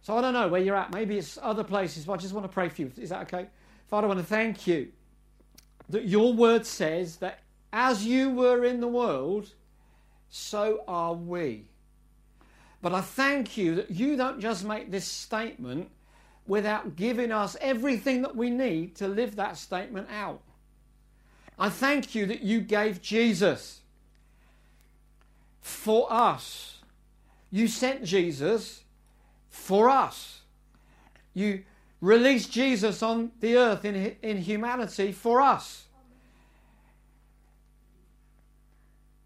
So 0.02 0.18
I 0.18 0.22
don't 0.22 0.34
know 0.34 0.48
where 0.48 0.62
you're 0.62 0.76
at. 0.76 0.94
Maybe 0.94 1.18
it's 1.18 1.38
other 1.42 1.64
places, 1.64 2.06
but 2.06 2.14
I 2.14 2.18
just 2.18 2.34
want 2.34 2.46
to 2.46 2.54
pray 2.54 2.70
for 2.70 2.82
you. 2.82 2.92
Is 2.98 3.10
that 3.10 3.22
okay? 3.24 3.48
Father, 3.88 4.06
I 4.06 4.08
want 4.08 4.20
to 4.20 4.26
thank 4.26 4.68
you 4.68 4.90
that 5.90 6.06
your 6.06 6.34
word 6.34 6.66
says 6.66 7.18
that 7.18 7.40
as 7.76 8.06
you 8.06 8.30
were 8.30 8.64
in 8.64 8.80
the 8.80 8.88
world, 8.88 9.54
so 10.30 10.82
are 10.88 11.14
we. 11.14 11.66
But 12.82 12.94
I 12.94 13.02
thank 13.02 13.58
you 13.58 13.76
that 13.76 13.92
you 13.92 14.16
don't 14.16 14.40
just 14.40 14.64
make 14.64 14.92
this 14.92 15.06
statement 15.06 15.92
without 16.48 16.96
giving 16.96 17.34
us 17.34 17.58
everything 17.60 18.22
that 18.22 18.34
we 18.34 18.50
need 18.50 18.96
to 18.96 19.10
live 19.10 19.36
that 19.36 19.58
statement 19.58 20.08
out. 20.10 20.40
I 21.60 21.68
thank 21.68 22.16
you 22.16 22.26
that 22.28 22.42
you 22.42 22.62
gave 22.62 23.02
Jesus 23.02 23.82
for 25.60 26.08
us. 26.10 26.80
You 27.52 27.68
sent 27.68 28.06
Jesus 28.06 28.84
for 29.50 29.90
us. 29.90 30.42
You 31.34 31.64
released 32.00 32.54
Jesus 32.54 33.04
on 33.04 33.32
the 33.42 33.58
earth 33.58 33.84
in, 33.84 34.16
in 34.22 34.38
humanity 34.38 35.12
for 35.12 35.42
us. 35.42 35.85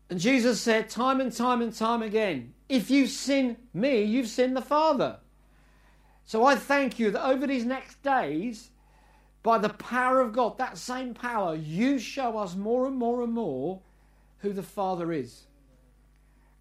And 0.09 0.19
Jesus 0.19 0.59
said 0.59 0.89
time 0.89 1.21
and 1.21 1.31
time 1.31 1.61
and 1.61 1.73
time 1.73 2.01
again, 2.01 2.53
if 2.67 2.89
you 2.89 3.07
sin 3.07 3.57
me, 3.73 4.03
you've 4.03 4.27
sinned 4.27 4.57
the 4.57 4.61
Father. 4.61 5.17
So 6.25 6.45
I 6.45 6.55
thank 6.55 6.99
you 6.99 7.11
that 7.11 7.25
over 7.25 7.47
these 7.47 7.65
next 7.65 8.01
days, 8.01 8.69
by 9.43 9.57
the 9.57 9.69
power 9.69 10.19
of 10.19 10.33
God, 10.33 10.57
that 10.57 10.77
same 10.77 11.13
power, 11.13 11.55
you 11.55 11.99
show 11.99 12.37
us 12.37 12.55
more 12.55 12.87
and 12.87 12.95
more 12.95 13.23
and 13.23 13.33
more 13.33 13.81
who 14.39 14.51
the 14.51 14.63
Father 14.63 15.11
is. 15.11 15.43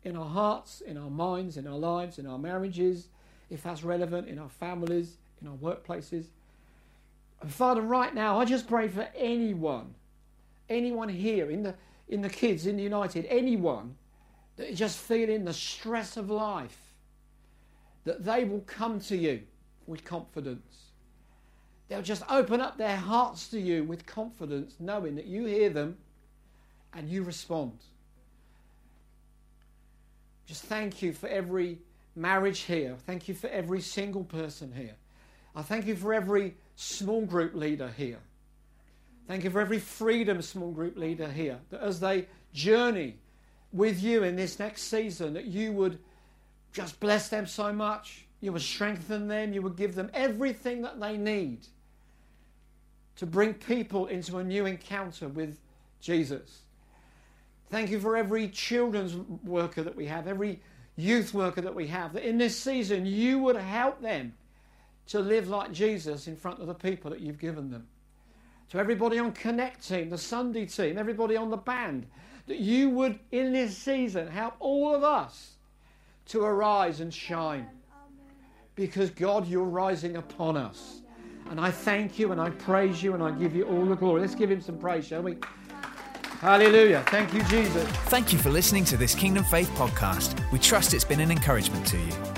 In 0.05 0.17
our 0.17 0.29
hearts, 0.29 0.81
in 0.81 0.97
our 0.97 1.11
minds, 1.11 1.57
in 1.57 1.67
our 1.67 1.77
lives, 1.77 2.19
in 2.19 2.27
our 2.27 2.39
marriages, 2.39 3.09
if 3.51 3.63
that's 3.63 3.83
relevant, 3.83 4.29
in 4.29 4.39
our 4.39 4.49
families, 4.49 5.17
in 5.41 5.49
our 5.49 5.57
workplaces. 5.57 6.27
And 7.41 7.53
Father, 7.53 7.83
right 7.83 8.15
now, 8.15 8.39
I 8.41 8.45
just 8.45 8.69
pray 8.69 8.89
for 8.89 9.09
anyone, 9.15 9.95
anyone 10.69 11.09
here 11.09 11.51
in 11.51 11.63
the 11.63 11.75
in 12.09 12.23
the 12.23 12.29
kids 12.29 12.67
in 12.67 12.77
the 12.77 12.83
United, 12.83 13.27
anyone 13.27 13.97
that 14.57 14.71
is 14.71 14.79
just 14.79 14.99
feeling 14.99 15.45
the 15.45 15.53
stress 15.53 16.17
of 16.17 16.31
life, 16.31 16.79
that 18.05 18.25
they 18.25 18.45
will 18.45 18.61
come 18.61 19.01
to 19.01 19.17
you 19.17 19.43
with 19.87 20.05
confidence. 20.05 20.89
They'll 21.89 22.03
just 22.03 22.23
open 22.29 22.61
up 22.61 22.77
their 22.77 22.97
hearts 22.97 23.49
to 23.49 23.61
you 23.61 23.85
with 23.85 24.07
confidence, 24.07 24.75
knowing 24.79 25.15
that 25.17 25.27
you 25.27 25.47
hear 25.47 25.71
them, 25.71 25.97
and 26.95 27.09
you 27.09 27.23
respond. 27.23 27.79
Just 30.47 30.65
thank 30.65 31.03
you 31.03 31.13
for 31.13 31.29
every 31.29 31.79
marriage 32.17 32.61
here. 32.61 32.97
Thank 33.07 33.29
you 33.29 33.35
for 33.35 33.49
every 33.49 33.81
single 33.81 34.25
person 34.25 34.73
here. 34.75 34.97
I 35.55 35.63
thank 35.63 35.87
you 35.87 35.97
for 35.97 36.15
every 36.15 36.55
small 36.77 37.25
group 37.25 37.55
leader 37.55 37.93
here. 37.97 38.19
Thank 39.29 39.45
you 39.45 39.51
for 39.51 39.61
every 39.61 39.79
freedom 39.79 40.41
small 40.41 40.73
group 40.73 40.97
leader 40.97 41.29
here. 41.31 41.59
That 41.69 41.83
as 41.83 42.01
they 42.01 42.27
journey 42.55 43.17
with 43.73 44.03
you 44.03 44.23
in 44.23 44.37
this 44.37 44.59
next 44.59 44.85
season, 44.85 45.35
that 45.35 45.45
you 45.45 45.71
would 45.73 45.99
just 46.73 46.99
bless 46.99 47.29
them 47.29 47.47
so 47.47 47.71
much. 47.71 48.25
You 48.41 48.53
would 48.53 48.63
strengthen 48.63 49.29
them. 49.29 49.53
You 49.53 49.61
would 49.61 49.77
give 49.77 49.95
them 49.95 50.11
everything 50.15 50.81
that 50.83 50.99
they 50.99 51.19
need 51.19 51.67
to 53.17 53.27
bring 53.27 53.53
people 53.53 54.07
into 54.07 54.39
a 54.39 54.45
new 54.45 54.65
encounter 54.65 55.29
with 55.29 55.59
Jesus. 56.01 56.63
Thank 57.69 57.91
you 57.91 58.01
for 58.01 58.17
every 58.17 58.49
children's 58.49 59.15
worker 59.45 59.83
that 59.83 59.95
we 59.95 60.07
have, 60.07 60.27
every 60.27 60.61
youth 60.97 61.35
worker 61.35 61.61
that 61.61 61.75
we 61.75 61.87
have, 61.89 62.15
that 62.15 62.27
in 62.27 62.39
this 62.39 62.59
season 62.59 63.05
you 63.05 63.41
would 63.41 63.57
help 63.57 64.01
them 64.01 64.33
to 65.09 65.21
live 65.21 65.49
like 65.49 65.73
Jesus 65.73 66.29
in 66.29 66.37
front 66.37 66.61
of 66.61 66.67
the 66.67 66.75
people 66.75 67.11
that 67.11 67.21
you've 67.21 67.39
given 67.39 67.71
them. 67.71 67.87
To 68.71 68.79
everybody 68.79 69.19
on 69.19 69.33
Connect 69.33 69.87
team, 69.87 70.11
the 70.11 70.19
Sunday 70.19 70.67
team, 70.67 70.99
everybody 70.99 71.37
on 71.37 71.51
the 71.51 71.57
band, 71.57 72.07
that 72.47 72.59
you 72.59 72.91
would 72.91 73.19
in 73.33 73.53
this 73.53 73.77
season 73.77 74.29
help 74.29 74.55
all 74.61 74.95
of 74.95 75.05
us 75.05 75.55
to 76.27 76.43
arise 76.43 77.01
and 77.01 77.13
shine. 77.13 77.67
Because 78.75 79.11
God, 79.11 79.49
you're 79.49 79.65
rising 79.65 80.17
upon 80.17 80.57
us. 80.57 81.01
And 81.51 81.59
I 81.59 81.71
thank 81.71 82.19
you 82.19 82.33
and 82.33 82.41
I 82.41 82.51
praise 82.51 83.03
you 83.03 83.15
and 83.15 83.23
I 83.23 83.31
give 83.31 83.55
you 83.55 83.65
all 83.65 83.87
the 83.87 83.97
glory. 83.97 84.21
Let's 84.21 84.35
give 84.35 84.51
him 84.51 84.61
some 84.61 84.79
praise, 84.79 85.07
shall 85.07 85.23
we? 85.23 85.39
Hallelujah. 86.41 87.03
Thank 87.09 87.33
you, 87.33 87.43
Jesus. 87.45 87.89
Thank 88.07 88.33
you 88.33 88.39
for 88.39 88.51
listening 88.51 88.85
to 88.87 88.97
this 88.97 89.15
Kingdom 89.15 89.45
Faith 89.45 89.71
podcast. 89.71 90.41
We 90.53 90.59
trust 90.59 90.95
it's 90.95 91.05
been 91.05 91.21
an 91.21 91.31
encouragement 91.31 91.87
to 91.87 91.97
you. 91.97 92.38